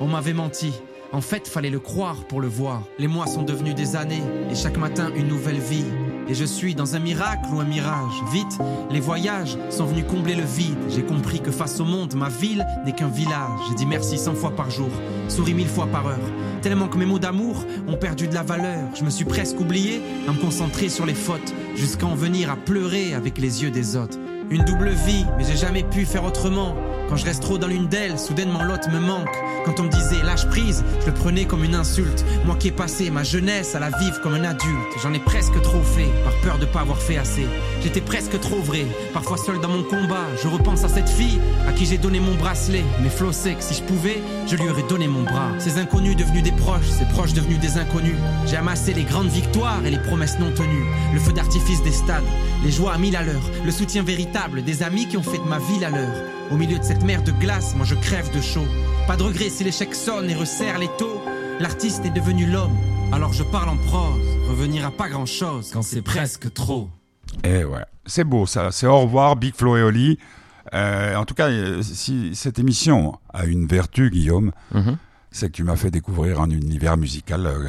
[0.00, 0.72] On m'avait menti.
[1.12, 2.82] En fait, fallait le croire pour le voir.
[2.98, 5.84] Les mois sont devenus des années, et chaque matin une nouvelle vie.
[6.30, 8.22] Et je suis dans un miracle ou un mirage.
[8.32, 8.56] Vite,
[8.88, 10.78] les voyages sont venus combler le vide.
[10.88, 13.58] J'ai compris que face au monde, ma ville n'est qu'un village.
[13.68, 14.90] J'ai dit merci cent fois par jour,
[15.26, 16.30] souris mille fois par heure.
[16.62, 18.94] Tellement que mes mots d'amour ont perdu de la valeur.
[18.94, 22.54] Je me suis presque oublié à me concentrer sur les fautes, jusqu'à en venir à
[22.54, 24.18] pleurer avec les yeux des autres.
[24.50, 26.74] Une double vie, mais j'ai jamais pu faire autrement.
[27.08, 29.28] Quand je reste trop dans l'une d'elles, soudainement l'autre me manque.
[29.64, 32.24] Quand on me disait lâche prise, je le prenais comme une insulte.
[32.44, 35.60] Moi qui ai passé ma jeunesse à la vivre comme un adulte, j'en ai presque
[35.62, 37.46] trop fait, par peur de pas avoir fait assez.
[37.80, 40.26] J'étais presque trop vrai, parfois seul dans mon combat.
[40.42, 42.82] Je repense à cette fille à qui j'ai donné mon bracelet.
[43.02, 45.50] Mais Flo sait que si je pouvais, je lui aurais donné mon bras.
[45.60, 48.18] Ces inconnus devenus des proches, ces proches devenus des inconnus.
[48.46, 50.86] J'ai amassé les grandes victoires et les promesses non tenues.
[51.14, 52.24] Le feu d'artifice des stades,
[52.64, 55.44] les joies à mille à l'heure, le soutien véritable des amis qui ont fait de
[55.44, 56.08] ma vie la leur.
[56.50, 58.64] Au milieu de cette mer de glace, moi je crève de chaud.
[59.06, 61.20] Pas de regret si l'échec sonne et resserre les taux.
[61.60, 62.74] L'artiste est devenu l'homme,
[63.12, 64.26] alors je parle en prose.
[64.48, 66.88] Revenir à pas grand chose quand c'est presque trop.
[67.44, 68.70] Eh ouais, c'est beau ça.
[68.72, 70.18] C'est au revoir, Big Flo et Oli.
[70.72, 74.96] Euh, en tout cas, euh, si cette émission a une vertu, Guillaume, Mhm.
[75.30, 77.46] c'est que tu m'as fait découvrir un univers musical.
[77.46, 77.68] euh,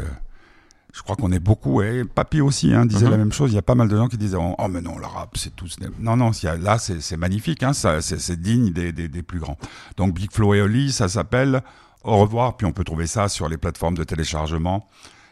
[0.94, 3.12] je crois qu'on est beaucoup, et Papy aussi hein, disait Mhm.
[3.12, 3.52] la même chose.
[3.52, 5.56] Il y a pas mal de gens qui disaient Oh, mais non, le rap, c'est
[5.56, 5.68] tout.
[6.00, 7.64] Non, non, là, c'est c'est magnifique.
[7.64, 9.58] Hein, ça, c'est c'est digne des, des, des plus grands.
[9.98, 11.62] Donc, Big Flo et Oli, ça s'appelle
[12.04, 12.58] Au revoir.
[12.58, 14.88] Puis on peut trouver ça sur les plateformes de téléchargement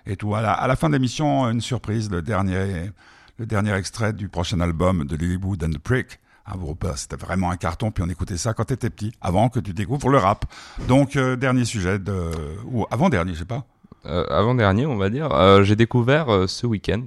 [0.05, 0.33] et tout.
[0.35, 2.91] À la, à la fin de l'émission, une surprise, le dernier,
[3.37, 6.19] le dernier extrait du prochain album de Lilywood and the Prick.
[6.45, 9.49] Ah, vous repère, c'était vraiment un carton, puis on écoutait ça quand t'étais petit, avant
[9.49, 10.45] que tu découvres le rap.
[10.87, 12.31] Donc, euh, dernier sujet, de,
[12.65, 13.65] ou avant-dernier, je sais pas.
[14.05, 17.03] Euh, avant-dernier, on va dire, euh, j'ai découvert euh, ce week-end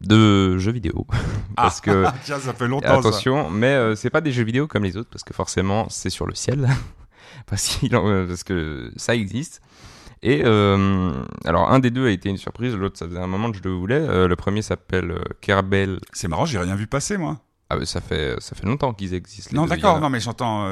[0.00, 1.06] de jeux vidéo.
[1.56, 3.08] parce que, Tiens, ça fait longtemps, ça.
[3.08, 6.10] attention, mais euh, c'est pas des jeux vidéo comme les autres, parce que forcément, c'est
[6.10, 6.68] sur le ciel.
[7.46, 9.60] parce, qu'il en- parce que ça existe.
[10.22, 11.12] Et euh,
[11.44, 13.62] alors, un des deux a été une surprise, l'autre, ça faisait un moment que je
[13.62, 13.98] le voulais.
[14.00, 15.98] Euh, le premier s'appelle Kerbal.
[16.12, 17.38] C'est marrant, j'ai rien vu passer, moi.
[17.68, 19.50] Ah, bah, ça fait, ça fait longtemps qu'ils existent.
[19.52, 20.64] les Non, d'accord, non, mais j'entends.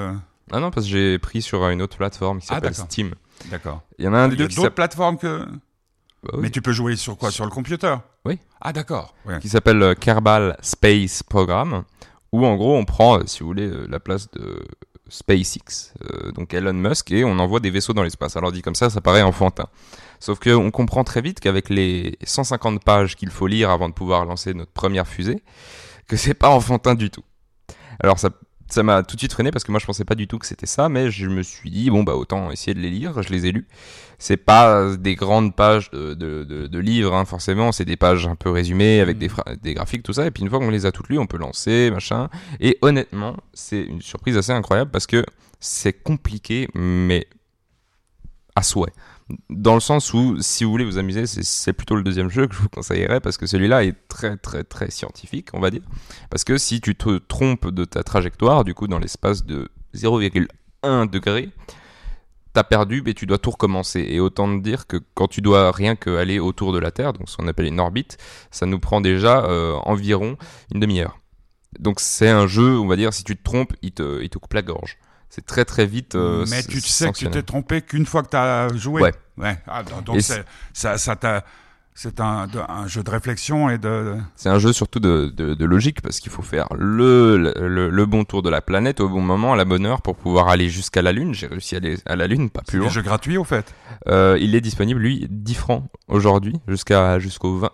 [0.53, 2.75] Ah non, parce que j'ai pris sur une autre plateforme qui Ah, s'appelle.
[2.75, 3.11] Steam.
[3.47, 3.83] D'accord.
[3.99, 5.45] Il y en a un des Il y a deux d'autres plateformes que.
[6.25, 6.39] Bah oui.
[6.43, 7.31] Mais tu peux jouer sur quoi?
[7.31, 7.97] Sur le computer?
[8.25, 8.39] Oui.
[8.61, 9.15] Ah, d'accord.
[9.27, 9.39] Ouais.
[9.41, 11.85] qui s'appelle euh, Kerbal Space Program,
[12.33, 14.65] où en gros on prend, euh, si vous voulez, euh, la place de
[15.09, 18.37] SpaceX, euh, donc Elon Musk, et on envoie des vaisseaux dans l'espace.
[18.37, 19.67] Alors dit comme ça, ça paraît enfantin.
[20.19, 24.25] Sauf qu'on comprend très vite qu'avec les 150 pages qu'il faut lire avant de pouvoir
[24.25, 25.43] lancer notre première fusée,
[26.09, 27.25] que c'est pas enfantin du tout.
[28.01, 28.31] Alors ça
[28.69, 30.47] ça m'a tout de suite freiné parce que moi je pensais pas du tout que
[30.47, 33.23] c'était ça, mais je me suis dit bon bah autant essayer de les lire.
[33.23, 33.67] Je les ai lus.
[34.19, 38.27] C'est pas des grandes pages de, de, de- de livres hein, forcément, c'est des pages
[38.27, 40.27] un peu résumées avec des, fra- des graphiques tout ça.
[40.27, 42.29] Et puis une fois qu'on les a toutes lues, on peut lancer machin.
[42.61, 45.25] Et honnêtement, c'est une surprise assez incroyable parce que
[45.61, 47.27] c'est compliqué, mais
[48.57, 48.93] à souhait.
[49.49, 52.55] Dans le sens où, si vous voulez vous amuser, c'est- plutôt le deuxième jeu que
[52.55, 55.81] je vous conseillerais parce que celui-là est très très très scientifique, on va dire.
[56.31, 61.07] Parce que si tu te trompes de ta trajectoire, du coup, dans l'espace de 0,1
[61.07, 61.51] degré,
[62.53, 64.01] t'as perdu, mais tu dois tout recommencer.
[64.09, 67.13] Et autant te dire que quand tu dois rien que aller autour de la Terre,
[67.15, 68.19] donc ce qu'on appelle une orbite,
[68.51, 70.37] ça nous prend déjà euh, environ
[70.75, 71.19] une demi-heure.
[71.81, 74.39] Donc c'est un jeu, on va dire, si tu te trompes, il te, il te
[74.39, 74.99] coupe la gorge.
[75.35, 76.15] C'est très très vite.
[76.15, 79.03] euh, Mais tu te sais que tu t'es trompé qu'une fois que tu as joué.
[79.03, 79.13] Ouais.
[79.37, 79.59] Ouais.
[79.67, 81.45] Ah, donc c'est- ça, ça t'a-
[81.97, 84.17] c'est un, un jeu de réflexion et de.
[84.37, 88.07] C'est un jeu surtout de, de, de logique parce qu'il faut faire le, le, le
[88.07, 90.69] bon tour de la planète au bon moment, à la bonne heure pour pouvoir aller
[90.69, 91.35] jusqu'à la Lune.
[91.35, 92.87] J'ai réussi à aller à la Lune, pas plus C'est loin.
[92.87, 93.75] des jeux gratuits au fait.
[94.09, 97.71] Euh, il est disponible, lui, 10 francs aujourd'hui, jusqu'à jusqu'au 20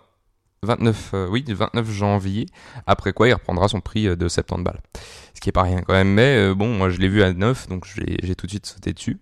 [0.71, 2.45] 29, euh, oui, 29 janvier.
[2.85, 4.79] Après quoi, il reprendra son prix euh, de 70 balles.
[5.33, 6.13] Ce qui est pas rien quand même.
[6.13, 8.67] Mais euh, bon, moi, je l'ai vu à 9, donc j'ai j'ai tout de suite
[8.67, 9.19] sauté dessus.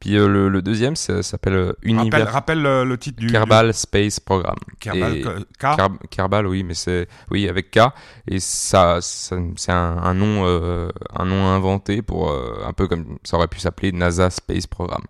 [0.00, 3.26] Puis euh, le, le deuxième, ça s'appelle euh, Rappelle, Univers rappelle le, le titre du.
[3.26, 4.56] Kerbal Space Program.
[4.80, 5.16] Kerbal.
[5.16, 5.76] Et- K?
[5.76, 7.80] Kerb- Kerbal, oui, mais c'est oui avec K
[8.26, 12.86] et ça, ça- c'est un, un nom euh, un nom inventé pour euh, un peu
[12.88, 15.02] comme ça aurait pu s'appeler NASA Space Program.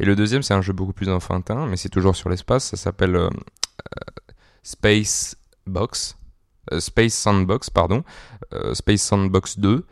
[0.00, 2.64] Et le deuxième, c'est un jeu beaucoup plus enfantin, mais c'est toujours sur l'espace.
[2.66, 3.16] Ça s'appelle
[4.68, 6.16] Space Box,
[6.72, 8.02] euh, Space Sandbox, pardon,
[8.52, 9.86] euh, Space Sandbox 2,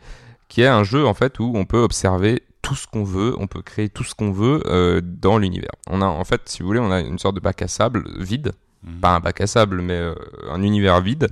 [0.49, 3.47] qui est un jeu en fait où on peut observer tout ce qu'on veut, on
[3.47, 5.71] peut créer tout ce qu'on veut euh, dans l'univers.
[5.89, 8.03] On a en fait, si vous voulez, on a une sorte de bac à sable
[8.21, 8.51] vide,
[8.83, 8.99] Mhm.
[8.99, 10.13] pas un bac à sable, mais euh,
[10.51, 11.27] un univers vide,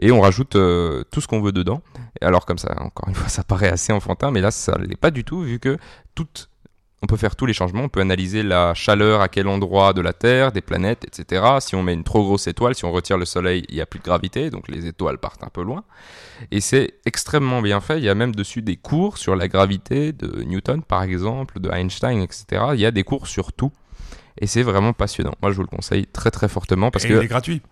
[0.00, 1.80] et on rajoute euh, tout ce qu'on veut dedans.
[2.20, 4.96] Et alors comme ça, encore une fois, ça paraît assez enfantin, mais là, ça l'est
[4.96, 5.78] pas du tout, vu que
[6.16, 6.26] tout,
[7.02, 10.00] on peut faire tous les changements, on peut analyser la chaleur à quel endroit de
[10.00, 11.44] la Terre, des planètes, etc.
[11.60, 13.86] Si on met une trop grosse étoile, si on retire le Soleil, il n'y a
[13.86, 15.84] plus de gravité, donc les étoiles partent un peu loin.
[16.50, 17.98] Et c'est extrêmement bien fait.
[17.98, 21.70] Il y a même dessus des cours sur la gravité de Newton, par exemple, de
[21.70, 22.46] Einstein, etc.
[22.74, 23.70] Il y a des cours sur tout.
[24.40, 25.34] Et c'est vraiment passionnant.
[25.42, 27.62] Moi, je vous le conseille très très fortement parce Et que il est gratuit.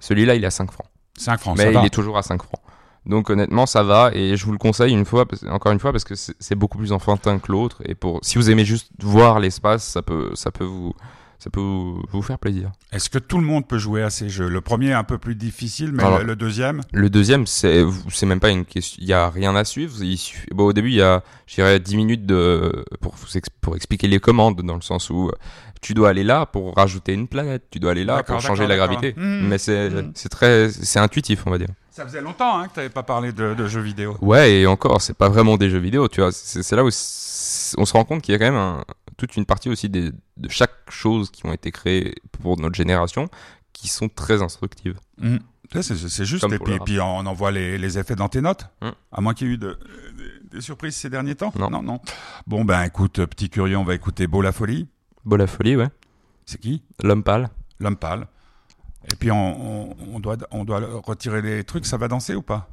[0.00, 0.86] celui-là, il est à 5 francs.
[1.18, 1.86] 5 francs, mais ça il va.
[1.86, 2.60] est toujours à 5 francs.
[3.06, 6.04] Donc honnêtement, ça va et je vous le conseille une fois, encore une fois, parce
[6.04, 7.82] que c'est beaucoup plus enfantin que l'autre.
[7.84, 10.92] Et pour, si vous aimez juste voir l'espace, ça peut, ça peut vous,
[11.38, 12.72] ça peut vous, vous faire plaisir.
[12.92, 14.48] Est-ce que tout le monde peut jouer à ces jeux?
[14.48, 16.80] Le premier est un peu plus difficile, mais Alors- le, le deuxième?
[16.92, 19.94] Le deuxième, c'est, c'est même pas une question, il y a rien à suivre.
[20.02, 23.14] Il suffit- bon, au début, il y a, je dirais, 10 minutes de, pour,
[23.60, 25.30] pour expliquer les commandes, dans le sens où
[25.80, 28.74] tu dois aller là pour rajouter une planète, tu dois aller là pour changer la
[28.76, 29.14] gravité.
[29.16, 30.12] Mmh, Mais c'est, mmh.
[30.14, 31.68] c'est très, c'est intuitif, on va dire.
[31.96, 34.18] Ça faisait longtemps hein, que tu n'avais pas parlé de, de jeux vidéo.
[34.20, 36.30] Ouais, et encore, c'est pas vraiment des jeux vidéo, tu vois.
[36.30, 38.84] C'est là où on se rend compte qu'il y a quand même un-
[39.16, 43.30] toute une partie aussi des- de chaque chose qui ont été créées pour notre génération
[43.72, 44.98] qui sont très instructives.
[45.72, 46.42] Ça, C'est juste.
[46.42, 48.66] Comme Et puis, on envoie les, les effets dans tes notes.
[48.82, 48.92] Mhm.
[49.12, 49.78] À moins qu'il y ait eu de,
[50.18, 51.50] des, des surprises ces derniers temps.
[51.58, 51.70] Non.
[51.70, 52.00] non, non.
[52.46, 54.86] Bon, ben écoute, petit curieux, on va écouter Beau la folie.
[55.24, 55.88] Beau la folie, ouais.
[56.44, 56.82] C'est qui?
[57.02, 57.48] L'homme pâle.
[57.80, 58.26] L'homme pâle.
[59.12, 62.42] Et puis on, on, on doit, on doit retirer les trucs, ça va danser ou
[62.42, 62.68] pas?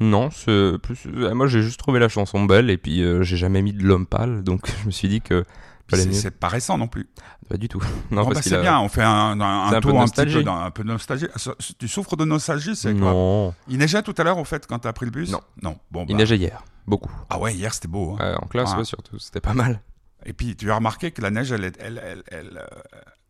[0.00, 0.98] Non, c'est plus.
[1.06, 3.82] euh, Moi, j'ai juste trouvé la chanson belle et puis euh, j'ai jamais mis de
[3.82, 5.44] l'homme pâle, donc je me suis dit que
[5.92, 7.08] C'est pas récent non plus.
[7.48, 7.80] Pas du tout.
[8.10, 9.36] Non, parce bah, c'est bien, on fait un,
[9.80, 11.26] tour de un petit peu un peu de nostalgie.
[11.34, 13.10] Ah, Tu souffres de nostalgie, c'est quoi?
[13.12, 13.54] Non.
[13.68, 15.30] Il neigeait tout à l'heure, au fait, quand t'as pris le bus?
[15.32, 15.40] Non.
[15.62, 15.76] Non.
[15.90, 16.18] Bon, Il bah.
[16.18, 17.10] neigeait hier, beaucoup.
[17.30, 18.16] Ah ouais, hier c'était beau.
[18.20, 18.36] hein.
[18.42, 18.78] En classe, Ouais.
[18.78, 19.80] ouais, surtout, c'était pas mal.
[20.26, 22.66] Et puis tu as remarqué que la neige, elle, est- elle, elle, elle, euh,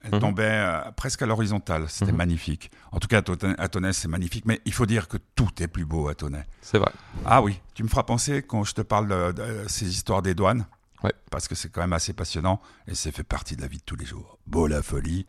[0.02, 0.20] elle Mhm.
[0.20, 1.84] tombait euh, presque à l'horizontale.
[1.88, 2.18] C'était Mhm.
[2.18, 2.70] magnifique.
[2.92, 4.44] En tout cas, à Tonnet, à Tonnet, c'est magnifique.
[4.46, 6.46] Mais il faut dire que tout est plus beau à Tonnet.
[6.62, 6.92] C'est vrai.
[7.26, 10.34] Ah oui, tu me feras penser quand je te parle de, de ces histoires des
[10.34, 10.66] douanes.
[11.04, 11.12] Ouais.
[11.30, 13.82] Parce que c'est quand même assez passionnant et c'est fait partie de la vie de
[13.84, 14.38] tous les jours.
[14.46, 15.26] Beau la folie.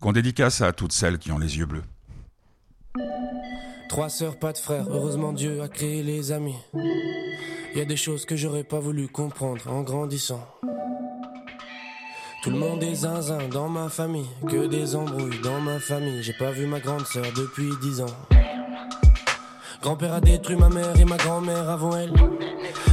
[0.00, 1.84] Qu'on dédicace à toutes celles qui ont les yeux bleus.
[3.88, 6.56] Trois sœurs, pas de frères, heureusement Dieu a créé les amis.
[7.76, 10.40] Y a des choses que j'aurais pas voulu comprendre en grandissant.
[12.42, 16.22] Tout le monde est zinzin dans ma famille, que des embrouilles dans ma famille.
[16.22, 18.16] J'ai pas vu ma grande sœur depuis dix ans.
[19.82, 22.14] Grand-père a détruit ma mère et ma grand-mère avant elle.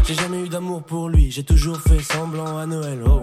[0.06, 3.04] J'ai jamais eu d'amour pour lui, j'ai toujours fait semblant à Noël.
[3.08, 3.22] Oh.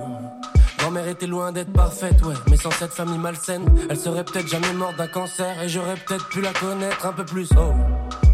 [0.78, 4.72] Grand-mère était loin d'être parfaite, ouais, mais sans cette famille malsaine, elle serait peut-être jamais
[4.72, 7.50] morte d'un cancer et j'aurais peut-être pu la connaître un peu plus.
[7.58, 8.29] Oh.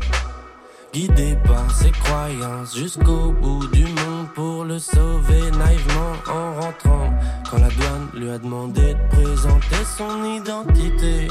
[0.97, 7.13] Guidé par ses croyances jusqu'au bout du monde pour le sauver naïvement en rentrant.
[7.51, 11.29] Quand la douane lui a demandé de présenter son identité.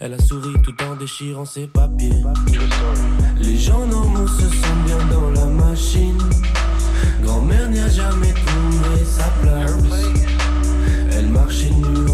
[0.00, 2.24] Elle a souri tout en déchirant ses papiers.
[3.36, 6.18] Les gens normaux se sentent bien dans la machine.
[7.22, 9.76] Grand-mère n'y a jamais trouvé sa place.
[11.12, 12.07] Elle marchait nue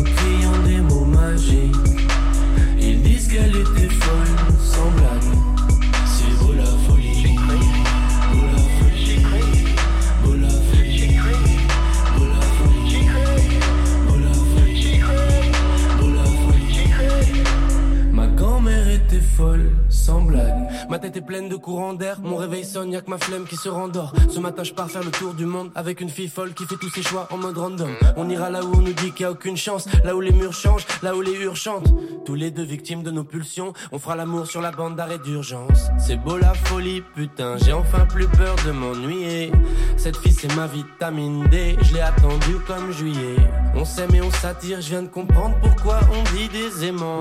[21.64, 22.18] courants d'air.
[22.22, 24.12] Mon réveil sonne, y'a que ma flemme qui se rendort.
[24.28, 26.76] Ce matin, je pars faire le tour du monde avec une fille folle qui fait
[26.76, 27.90] tous ses choix en mode random.
[28.18, 30.30] On ira là où on nous dit qu'il y a aucune chance, là où les
[30.30, 31.90] murs changent, là où les hurles chantent.
[32.26, 35.88] Tous les deux victimes de nos pulsions, on fera l'amour sur la bande d'arrêt d'urgence.
[35.98, 39.50] C'est beau la folie, putain, j'ai enfin plus peur de m'ennuyer.
[39.96, 43.36] Cette fille, c'est ma vitamine D, je l'ai attendue comme juillet.
[43.74, 47.20] On s'aime et on s'attire, je viens de comprendre pourquoi on dit des aimants.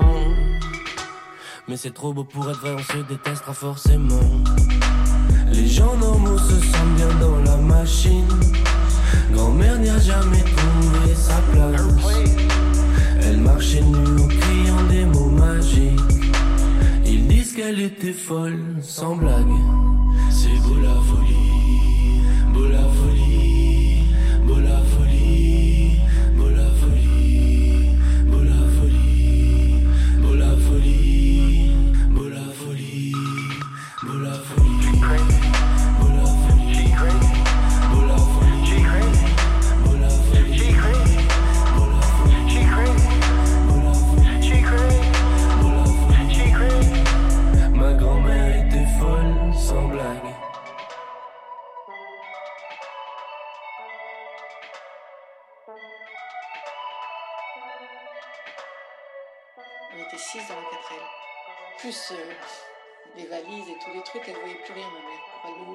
[1.66, 4.20] Mais c'est trop beau pour être vrai, on se détestera forcément.
[5.50, 8.28] Les gens normaux se sentent bien dans la machine.
[9.32, 11.80] Grand-mère n'y a jamais trouvé sa place.
[13.22, 16.00] Elle marchait nue en criant des mots magiques.
[17.06, 19.46] Ils disent qu'elle était folle, sans blague.
[20.30, 21.33] C'est beau la folie,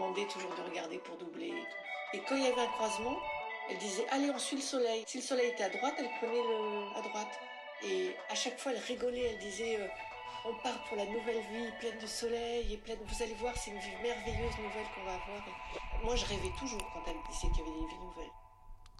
[0.09, 2.17] demandait toujours de regarder pour doubler et tout.
[2.17, 3.17] Et quand il y avait un croisement,
[3.69, 5.03] elle disait Allez, on suit le soleil.
[5.07, 7.39] Si le soleil était à droite, elle prenait le à droite.
[7.83, 9.31] Et à chaque fois, elle rigolait.
[9.31, 9.87] Elle disait euh,
[10.45, 12.99] On part pour la nouvelle vie, pleine de soleil et pleine.
[13.05, 15.47] Vous allez voir, c'est une vie merveilleuse nouvelle qu'on va avoir.
[15.47, 18.48] Et moi, je rêvais toujours quand elle disait qu'il y avait des vies nouvelles.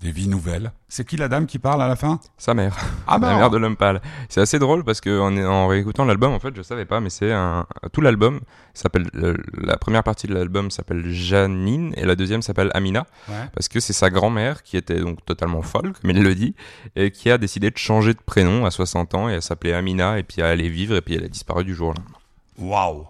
[0.01, 0.71] Des vies nouvelles.
[0.87, 2.21] C'est qui la dame qui parle à la fin?
[2.37, 2.73] Sa mère.
[3.05, 4.01] Ah la bah mère de l'homme pâle.
[4.29, 7.09] C'est assez drôle parce que en, en réécoutant l'album, en fait, je savais pas, mais
[7.09, 8.39] c'est un tout l'album
[8.73, 13.35] s'appelle euh, la première partie de l'album s'appelle Janine et la deuxième s'appelle Amina Ouais.
[13.53, 16.55] parce que c'est sa grand-mère qui était donc totalement folle, comme il le dit,
[16.95, 20.17] et qui a décidé de changer de prénom à 60 ans et elle s'appelait Amina
[20.17, 22.17] et puis elle allait vivre et puis elle a disparu du jour au lendemain.
[22.57, 23.05] Waouh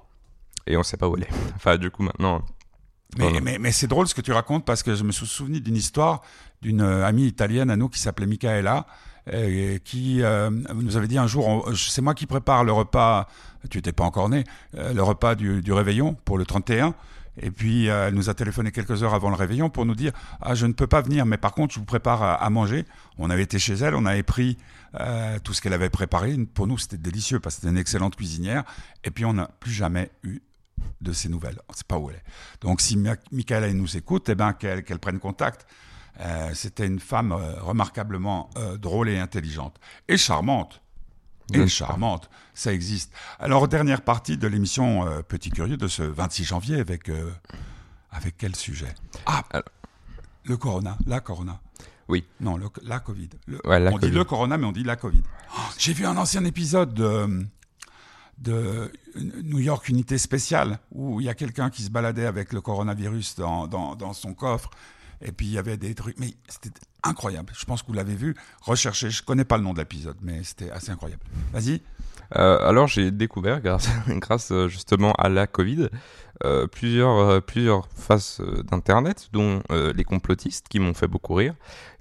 [0.65, 1.29] Et on sait pas où elle est.
[1.55, 2.41] Enfin, du coup maintenant.
[3.17, 3.41] Mais, Voilà.
[3.41, 5.75] mais, mais c'est drôle ce que tu racontes parce que je me suis souvenu d'une
[5.75, 6.21] histoire
[6.61, 8.85] d'une euh, amie italienne à nous qui s'appelait Michaela,
[9.33, 13.27] euh, qui euh, nous avait dit un jour, on- c'est moi qui prépare le repas,
[13.69, 14.43] tu n'étais pas encore né,
[14.77, 16.93] euh, le repas du, du réveillon pour le 31.
[17.41, 20.11] Et puis euh, elle nous a téléphoné quelques heures avant le réveillon pour nous dire
[20.41, 22.83] ah je ne peux pas venir mais par contre je vous prépare à, à manger.
[23.17, 24.57] On avait été chez elle, on avait pris
[24.99, 26.35] euh, tout ce qu'elle avait préparé.
[26.53, 28.65] Pour nous c'était délicieux parce que c'était une excellente cuisinière.
[29.05, 30.41] Et puis on n'a plus jamais eu
[31.01, 31.59] de ses nouvelles.
[31.67, 32.23] On ne sait pas où elle est.
[32.61, 32.97] Donc si
[33.31, 35.65] Michaela nous écoute, eh ben, qu'elle prenne contact.
[36.21, 39.77] Euh, C'était une femme euh, remarquablement euh, drôle et intelligente.
[40.09, 40.81] Et charmante.
[41.53, 42.29] Et charmante.
[42.53, 43.11] Ça existe.
[43.39, 47.09] Alors, dernière partie de l'émission Petit Curieux de ce 26 janvier avec,
[48.11, 48.93] avec quel sujet?
[49.25, 49.63] Ah, Alors.
[50.43, 50.97] le corona.
[51.07, 51.59] La corona.
[52.07, 52.23] Oui.
[52.39, 53.29] Non, le- la Covid.
[53.47, 55.23] Le- Ouais, la on dit le corona, mais on dit la Covid.
[55.55, 57.45] Oh, J'ai vu un ancien épisode de,
[58.41, 58.91] de
[59.43, 63.35] New York Unité Spéciale où il y a quelqu'un qui se baladait avec le coronavirus
[63.35, 64.69] dans, dans, son coffre.
[65.21, 66.17] Et puis il y avait des trucs.
[66.19, 67.53] Mais c'était incroyable.
[67.57, 68.35] Je pense que vous l'avez vu.
[68.61, 69.09] Recherchez.
[69.09, 71.21] Je connais pas le nom de l'épisode, mais c'était assez incroyable.
[71.51, 71.81] Vas-y.
[72.35, 75.89] Euh, alors j'ai découvert, grâce, grâce euh, justement à la Covid,
[76.45, 81.33] euh, plusieurs, euh, plusieurs faces euh, d'Internet, dont euh, les complotistes qui m'ont fait beaucoup
[81.33, 81.53] rire.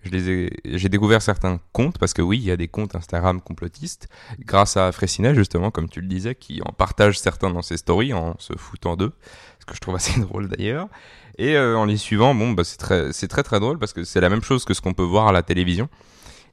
[0.05, 4.77] J'ai découvert certains comptes, parce que oui, il y a des comptes Instagram complotistes, grâce
[4.77, 8.37] à Fressinet, justement, comme tu le disais, qui en partage certains dans ses stories en
[8.38, 9.12] se foutant d'eux,
[9.59, 10.88] ce que je trouve assez drôle d'ailleurs.
[11.37, 14.29] Et en les suivant, bon, bah, c'est très, très très drôle, parce que c'est la
[14.29, 15.88] même chose que ce qu'on peut voir à la télévision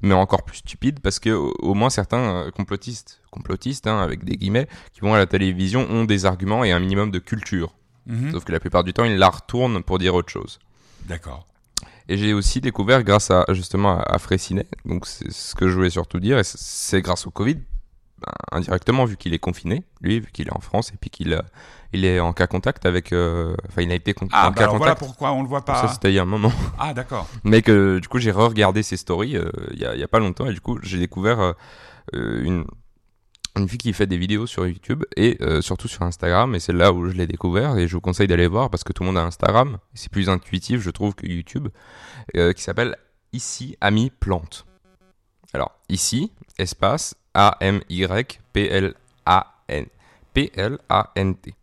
[0.01, 4.37] mais encore plus stupide parce que au, moins certains euh, complotistes, complotistes hein, avec des
[4.37, 7.73] guillemets, qui vont à la télévision ont des arguments et un minimum de culture.
[8.07, 8.31] Mhm.
[8.31, 10.59] Sauf que la plupart du temps, ils la retournent pour dire autre chose.
[11.07, 11.45] D'accord.
[12.07, 15.89] Et j'ai aussi découvert grâce à justement à, Fraissinet, donc c'est ce que je voulais
[15.89, 17.57] surtout dire, et c'est- grâce au Covid,
[18.51, 21.41] indirectement vu qu'il est confiné, lui, vu qu'il est en France et puis qu'il euh,
[21.93, 24.55] il est en cas contact avec, euh, enfin il a été con- Ah, en bah
[24.55, 25.07] cas alors voilà contact.
[25.07, 25.87] pourquoi on le voit Ça pas.
[25.87, 26.51] c'était il y a un moment.
[26.79, 27.27] Ah, d'accord.
[27.43, 30.07] Mais que du coup j'ai re-regardé ses stories euh, il y, a, il y a
[30.07, 31.53] pas longtemps et du coup j'ai découvert euh,
[32.15, 32.65] euh, une
[33.57, 36.73] une fille qui fait des vidéos sur YouTube et euh, surtout sur Instagram et c'est
[36.73, 39.07] là où je l'ai découvert et je vous conseille d'aller voir parce que tout le
[39.07, 41.69] monde a Instagram c'est plus intuitif je trouve que YouTube
[42.35, 42.97] euh, qui s'appelle
[43.31, 44.65] ici Ami Plante.
[45.53, 49.85] Alors ici espace A M Y P L A N
[50.33, 51.53] P L A N T.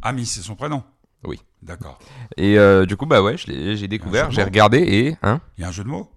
[0.00, 0.82] Ami, c'est son prénom.
[1.24, 1.40] Oui.
[1.60, 1.98] D'accord.
[2.36, 5.68] Et euh, du coup bah ouais j'ai découvert j'ai regardé et hein Il y a
[5.68, 6.08] un jeu de mots?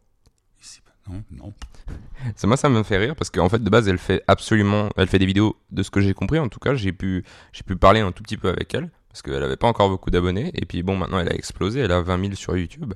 [1.10, 1.54] Non, non.
[2.36, 5.08] Ça, moi, ça me fait rire parce qu'en fait, de base, elle fait absolument, elle
[5.08, 6.38] fait des vidéos de ce que j'ai compris.
[6.40, 9.22] En tout cas, j'ai pu, j'ai pu parler un tout petit peu avec elle parce
[9.22, 10.52] qu'elle avait pas encore beaucoup d'abonnés.
[10.54, 11.82] Et puis bon, maintenant, elle a explosé.
[11.82, 12.94] Elle a 20 000 sur YouTube.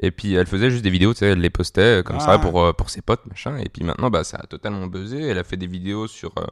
[0.00, 2.24] Et puis, elle faisait juste des vidéos, tu sais, elle les postait euh, comme Ah.
[2.24, 3.56] ça pour, euh, pour ses potes, machin.
[3.58, 5.20] Et puis maintenant, bah, ça a totalement buzzé.
[5.22, 6.44] Elle a fait des vidéos sur euh,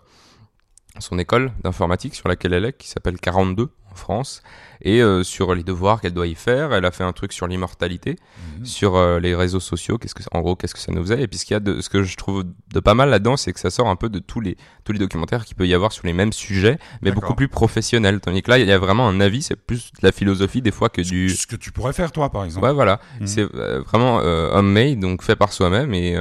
[0.99, 4.43] son école d'informatique sur laquelle elle est, qui s'appelle 42 en France,
[4.83, 6.75] et euh, sur les devoirs qu'elle doit y faire.
[6.75, 8.17] Elle a fait un truc sur l'immortalité,
[8.59, 8.65] Mhm.
[8.67, 9.99] sur euh, les réseaux sociaux.
[9.99, 11.61] Qu'est-ce que, en gros, qu'est-ce que ça nous faisait Et puis ce qu'il y a
[11.61, 12.43] de, ce que je trouve
[12.73, 14.99] de pas mal là-dedans, c'est que ça sort un peu de tous les tous les
[14.99, 18.21] documentaires qu'il peut y avoir sur les mêmes sujets, mais beaucoup plus professionnels.
[18.21, 19.43] Tandis que là, il y a vraiment un avis.
[19.43, 21.31] C'est plus de la philosophie des fois que du.
[21.31, 22.67] Ce que tu pourrais faire, toi, par exemple.
[22.67, 23.01] Ouais, voilà.
[23.21, 23.27] Mhm.
[23.29, 26.19] C'est euh, vraiment homemade, donc fait par soi-même et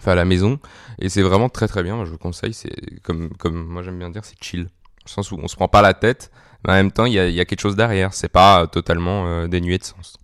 [0.00, 0.58] fait à la maison.
[0.98, 1.94] Et c'est vraiment très très bien.
[1.96, 2.52] Moi, je vous conseille.
[2.52, 4.68] C'est comme comme moi j'aime bien dire, c'est chill.
[5.06, 6.30] Le sens où on se prend pas la tête,
[6.66, 8.14] mais en même temps, il y y a quelque chose derrière.
[8.14, 10.16] C'est pas euh, totalement euh, dénué de sens.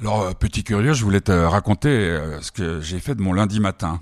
[0.00, 1.88] Alors, euh, petit curieux, je voulais te raconter
[2.40, 4.00] ce que j'ai fait de mon lundi matin.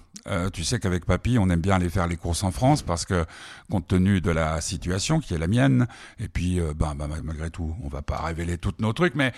[0.53, 3.25] Tu sais qu'avec papy, on aime bien aller faire les courses en France parce que,
[3.71, 5.87] compte tenu de la situation qui est la mienne,
[6.19, 9.33] et puis, ben, ben, malgré tout, on va pas révéler tous nos trucs, mais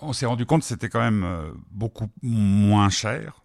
[0.00, 1.26] on s'est rendu compte que c'était quand même
[1.70, 3.42] beaucoup moins cher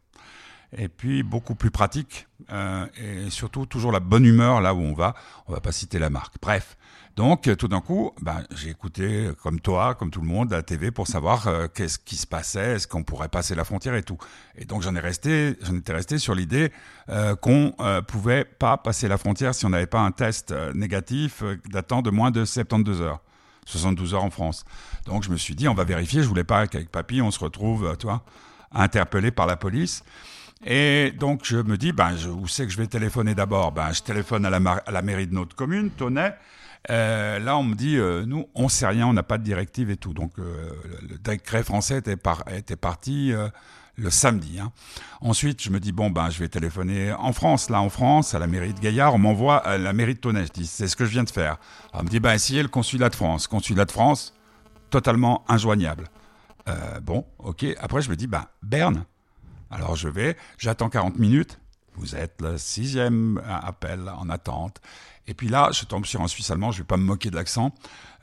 [0.78, 5.16] et puis beaucoup plus pratique et surtout toujours la bonne humeur là où on va.
[5.48, 6.36] On va pas citer la marque.
[6.42, 6.78] Bref.
[7.16, 10.52] Donc euh, tout d'un coup, ben, j'ai écouté euh, comme toi, comme tout le monde,
[10.52, 13.96] la TV pour savoir euh, qu'est-ce qui se passait, est-ce qu'on pourrait passer la frontière
[13.96, 14.18] et tout.
[14.58, 16.72] Et donc j'en ai resté, j'en étais resté sur l'idée
[17.42, 22.02] qu'on euh, pouvait pas passer la frontière si on n'avait pas un test négatif datant
[22.02, 23.22] de moins de 72 heures.
[23.66, 24.66] 72 heures en France.
[25.06, 26.22] Donc je me suis dit, on va vérifier.
[26.22, 28.24] Je voulais pas qu'avec papy, on se retrouve, toi,
[28.72, 30.04] interpellé par la police.
[30.64, 33.72] Et donc je me dis, ben, je, où c'est que je vais téléphoner d'abord?
[33.72, 36.36] Ben, je téléphone à la, mairie de notre commune, Tonnet.
[36.92, 39.90] Euh, là, on me dit, euh, nous, on sait rien, on n'a pas de directive
[39.90, 40.14] et tout.
[40.14, 40.70] Donc, euh,
[41.02, 43.50] le, décret français était, par, était parti euh,
[43.96, 44.60] le samedi.
[44.60, 44.72] hein.
[45.22, 47.70] Ensuite, je me dis, bon, ben, je vais téléphoner en France.
[47.70, 50.46] Là, en France, à la mairie de Gaillard, on m'envoie à la mairie de Tonnet.
[50.46, 51.58] Je dis, c'est ce que je viens de faire.
[51.94, 53.48] On me dit, ben, essayez le consulat de France.
[53.48, 54.34] Consulat de France,
[54.92, 56.06] totalement injoignable.
[56.68, 57.66] Euh, bon, ok.
[57.80, 59.06] Après, je me dis, ben, Berne.
[59.76, 61.60] Alors, je vais, j'attends 40 minutes.
[61.96, 64.80] Vous êtes le sixième appel en attente.
[65.28, 67.36] Et puis là, je tombe sur un Suisse allemand, je vais pas me moquer de
[67.36, 67.74] l'accent,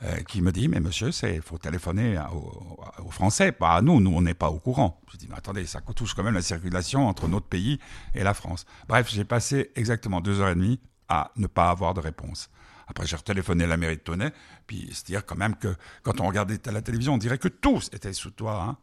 [0.01, 4.11] euh, qui me dit, mais monsieur, c'est faut téléphoner aux, Français, pas à nous, nous
[4.11, 4.99] on n'est pas au courant.
[5.11, 7.77] Je dis, mais attendez, ça touche quand même la circulation entre notre pays
[8.15, 8.65] et la France.
[8.87, 12.49] Bref, j'ai passé exactement deux heures et demie à ne pas avoir de réponse.
[12.87, 14.33] Après, j'ai retéléphoné à la mairie de Tonnet,
[14.65, 17.79] puis c'est dire quand même que quand on regardait la télévision, on dirait que tout
[17.91, 18.77] était sous toi, hein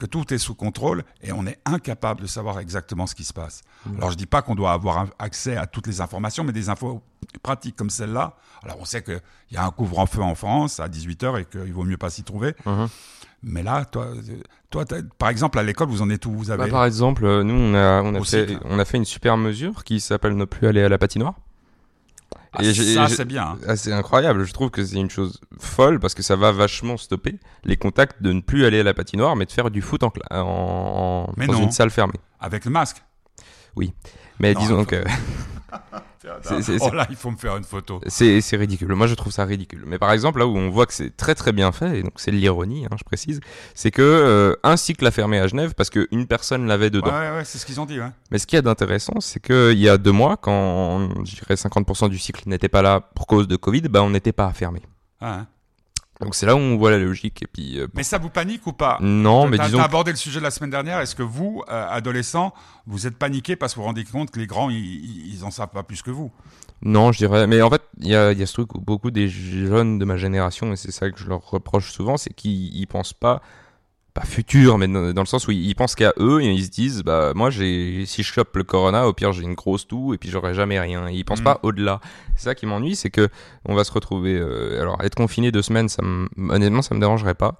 [0.00, 3.32] que tout est sous contrôle et on est incapable de savoir exactement ce qui se
[3.32, 3.60] passe.
[3.98, 7.02] Alors je dis pas qu'on doit avoir accès à toutes les informations, mais des infos
[7.42, 8.34] pratiques comme celle-là.
[8.64, 9.20] Alors on sait qu'il
[9.52, 12.54] y a un couvre-feu en France à 18h et qu'il vaut mieux pas s'y trouver.
[12.64, 12.88] Mhm.
[13.42, 14.08] Mais là, toi,
[14.70, 14.84] toi
[15.18, 16.32] par exemple, à l'école, vous en êtes où?
[16.32, 19.04] Vous avez Bah, par exemple, nous, on a, on, a fait, on a fait une
[19.04, 21.34] super mesure qui s'appelle ne plus aller à la patinoire.
[22.52, 23.44] Ah, et ça, c'est bien.
[23.44, 23.58] hein.
[23.68, 24.44] Ah, c'est incroyable.
[24.44, 28.20] Je trouve que c'est une chose folle parce que ça va vachement stopper les contacts
[28.22, 31.46] de ne plus aller à la patinoire, mais de faire du foot en, en, Mais
[31.46, 31.62] dans non.
[31.62, 32.18] une salle fermée.
[32.40, 33.02] Avec le masque.
[34.40, 34.96] Mais Non, disons que
[36.24, 38.00] oh là, il faut me faire une photo.
[38.06, 38.94] c'est ridicule.
[38.94, 39.84] Moi, je trouve ça ridicule.
[39.86, 42.14] Mais par exemple, là où on voit que c'est très très bien fait, et donc
[42.16, 43.40] c'est l'ironie, hein, je précise,
[43.74, 47.10] c'est que euh, un cycle a fermé à Genève parce qu'une personne l'avait Ouais, dedans.
[47.10, 47.98] ouais, ouais, c'est ce qu'ils ont dit.
[48.00, 48.10] Ouais.
[48.30, 51.54] Mais ce qu'il y a d'intéressant, c'est qu'il y a deux mois, quand je dirais
[51.54, 54.80] 50% du cycle n'était pas là pour cause de Covid, bah, on n'était pas fermé.
[55.20, 55.46] Ah, hein.
[56.20, 57.42] Donc c'est là où on voit la logique.
[57.42, 58.98] Et puis, euh, Mais ça vous panique ou pas?
[59.00, 59.80] Non, mais disons.
[59.80, 61.00] Abordé le sujet la semaine dernière.
[61.00, 62.52] Est-ce que vous, euh, adolescents,
[62.86, 65.50] vous êtes paniqués parce que vous vous rendez compte que les grands, ils, ils en
[65.50, 66.30] savent pas plus que vous?
[66.82, 67.46] Non, je dirais.
[67.46, 70.04] Mais en fait, il y a, y a ce truc où beaucoup des jeunes de
[70.04, 73.42] ma génération, et c'est ça que je leur reproche souvent, c'est qu'ils ils pensent pas,
[74.14, 77.02] pas futur, mais dans, le sens où ils, pensent qu'à eux, et ils se disent,
[77.04, 80.18] bah, moi, j'ai, si je chope le corona, au pire, j'ai une grosse toux, et
[80.18, 81.08] puis j'aurai jamais rien.
[81.08, 81.44] Et ils pensent Mhm.
[81.44, 82.00] pas au-delà.
[82.36, 83.28] C'est ça qui m'ennuie, c'est que
[83.64, 87.00] on va se retrouver, euh, alors, être confiné deux semaines, ça me, honnêtement, ça me
[87.00, 87.58] dérangerait pas.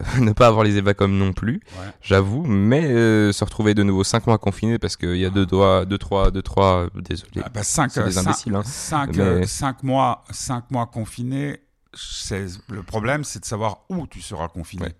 [0.00, 1.92] Euh, ne pas avoir les évacom non plus, Ouais.
[2.00, 5.46] j'avoue, mais euh, se retrouver de nouveau cinq mois confiné parce qu'il y a deux
[5.46, 7.42] doigts, deux, trois, deux, trois, désolé.
[7.44, 8.62] Ah bah, cinq, des cinq- imbéciles, hein.
[8.64, 11.60] cinq, Mais- euh, cinq mois, cinq mois confinés.
[11.94, 14.84] c'est- Le problème, c'est de savoir où tu seras confiné.
[14.86, 14.94] Ouais.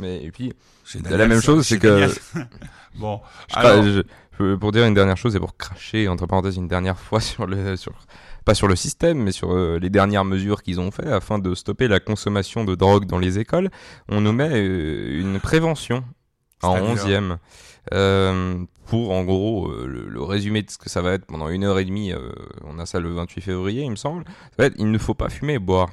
[0.00, 0.52] Mais et puis,
[0.84, 2.08] Chez la même chose, c'est que
[2.96, 4.02] bon, je cra- alors, je-
[4.38, 7.46] je- pour dire une dernière chose et pour cracher entre parenthèses une dernière fois sur
[7.46, 7.92] le sur
[8.46, 11.54] pas sur le système mais sur euh, les dernières mesures qu'ils ont fait afin de
[11.54, 13.68] stopper la consommation de drogue dans les écoles,
[14.08, 16.02] on nous met euh, une prévention
[16.62, 17.38] en C'est-à-dire onzième
[17.92, 21.48] euh, pour en gros euh, le, le résumé de ce que ça va être pendant
[21.50, 22.12] une heure et demie.
[22.12, 22.32] euh,
[22.64, 24.24] on a ça le 28 février, il me semble.
[24.26, 25.90] Ça va être il ne faut pas fumer et boire.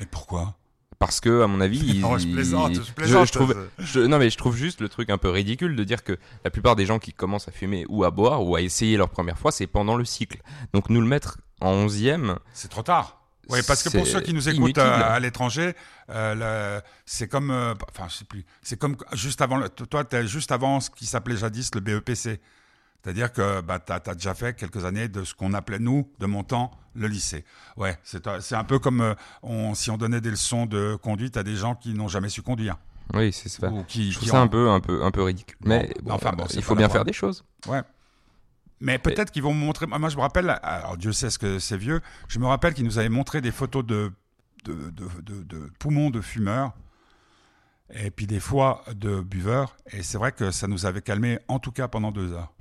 [0.00, 0.56] mais pourquoi?
[1.04, 4.30] Parce que à mon avis Non, je plaisante, je plaisante, je trouve je- non mais
[4.30, 6.98] je trouve juste le truc un peu ridicule de dire que la plupart des gens
[7.00, 9.96] qui commencent à fumer ou à boire ou à essayer leur première fois c'est pendant
[9.96, 10.40] le cycle
[10.72, 13.18] donc nous le mettre en onzième C'est trop tard.
[13.48, 15.74] Oui, parce que pour ceux qui nous écoutent euh, à l'étranger,
[16.10, 20.14] euh, c'est comme, euh, enfin, je sais plus, c'est comme juste avant, le- toi, tu
[20.16, 22.40] es juste avant ce qui s'appelait jadis le BEPC.
[23.02, 26.26] C'est-à-dire que bah, tu as, déjà fait quelques années de ce qu'on appelait, nous, de
[26.26, 27.44] mon temps, le lycée.
[27.76, 31.42] Ouais, c'est un peu comme euh, on, si on donnait des leçons de conduite à
[31.42, 32.76] des gens qui n'ont jamais su conduire.
[33.14, 35.10] oui c'est ça Ou qui, je trouve qui ça ont- un peu un peu un
[35.10, 37.80] peu ridicule mais Bon, bon, enfin, bon, euh, il faut bien faire des choses Ouais.
[38.80, 39.86] Mais peut-être qu'ils vont me montrer.
[39.86, 40.58] Moi, je me rappelle.
[40.62, 42.00] Alors, Dieu sait ce que c'est vieux.
[42.26, 44.10] Je me rappelle qu'ils nous avaient montré des photos de,
[44.64, 46.72] de, de, de- de poumons de fumeurs
[47.92, 49.76] et puis des foies de buveurs.
[49.92, 52.52] Et c'est vrai que ça nous avait calmé, en tout cas pendant deux heures.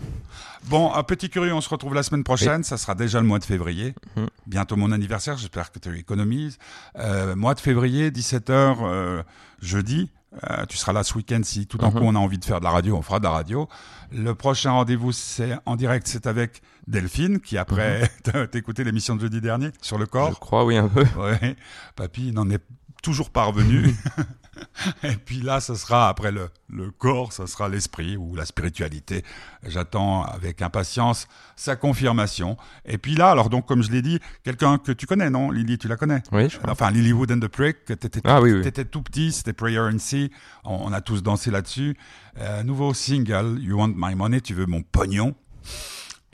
[0.65, 2.63] Bon, un petit curieux, on se retrouve la semaine prochaine.
[2.63, 3.95] Ça sera déjà le mois de février.
[4.15, 4.27] Mhm.
[4.47, 5.38] Bientôt mon anniversaire.
[5.38, 6.57] J'espère que tu économises.
[6.97, 9.23] Euh, mois de février, 17h, euh,
[9.61, 10.09] jeudi.
[10.49, 12.59] Euh, tu seras là ce week-end si tout d'un coup on a envie de faire
[12.59, 13.67] de la radio, on fera de la radio.
[14.13, 19.19] Le prochain rendez-vous c'est en direct, c'est avec Delphine qui après t'as écouté l'émission de
[19.21, 20.39] jeudi dernier sur le je corps.
[20.39, 21.57] crois oui un peu Ouais,
[21.97, 22.63] papy n'en est
[23.03, 23.93] toujours pas revenu.
[25.03, 29.23] Et puis là, ça sera après le, le corps, ça sera l'esprit ou la spiritualité.
[29.65, 32.57] J'attends avec impatience sa confirmation.
[32.85, 35.77] Et puis là, alors donc comme je l'ai dit, quelqu'un que tu connais, non Lily,
[35.77, 36.21] tu la connais?
[36.31, 36.71] Oui je crois.
[36.71, 38.61] Enfin, Lilywood and the Prick, t'étais Ah oui, oui.
[38.61, 40.31] t'étais tout petit, c'était Prayer and See,
[40.65, 41.97] on, on a tous dansé là-dessus.
[42.39, 45.33] Euh, nouveau single, You Want My Money, tu veux mon pognon?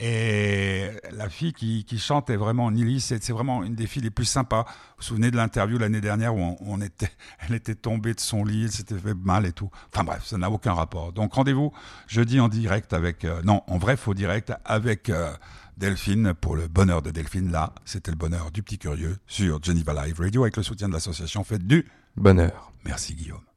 [0.00, 4.02] Et la fille qui, qui chante est vraiment Lily, c'est c'est vraiment une des filles
[4.02, 4.62] les plus sympas.
[4.62, 8.20] Vous vous souvenez de l'interview l'année dernière où on, on était, elle était tombée de
[8.20, 9.70] son lit, elle s'était fait mal et tout.
[9.92, 11.12] Enfin bref, ça n'a aucun rapport.
[11.12, 11.72] Donc rendez-vous
[12.06, 15.32] jeudi en direct avec, euh, non, en vrai faux direct avec euh,
[15.76, 17.50] Delphine pour le bonheur de Delphine.
[17.50, 20.92] Là, c'était le bonheur du petit curieux sur Geneva Live Radio avec le soutien de
[20.92, 21.86] l'association Fête du.
[22.16, 23.47] bonheur Merci Guillaume.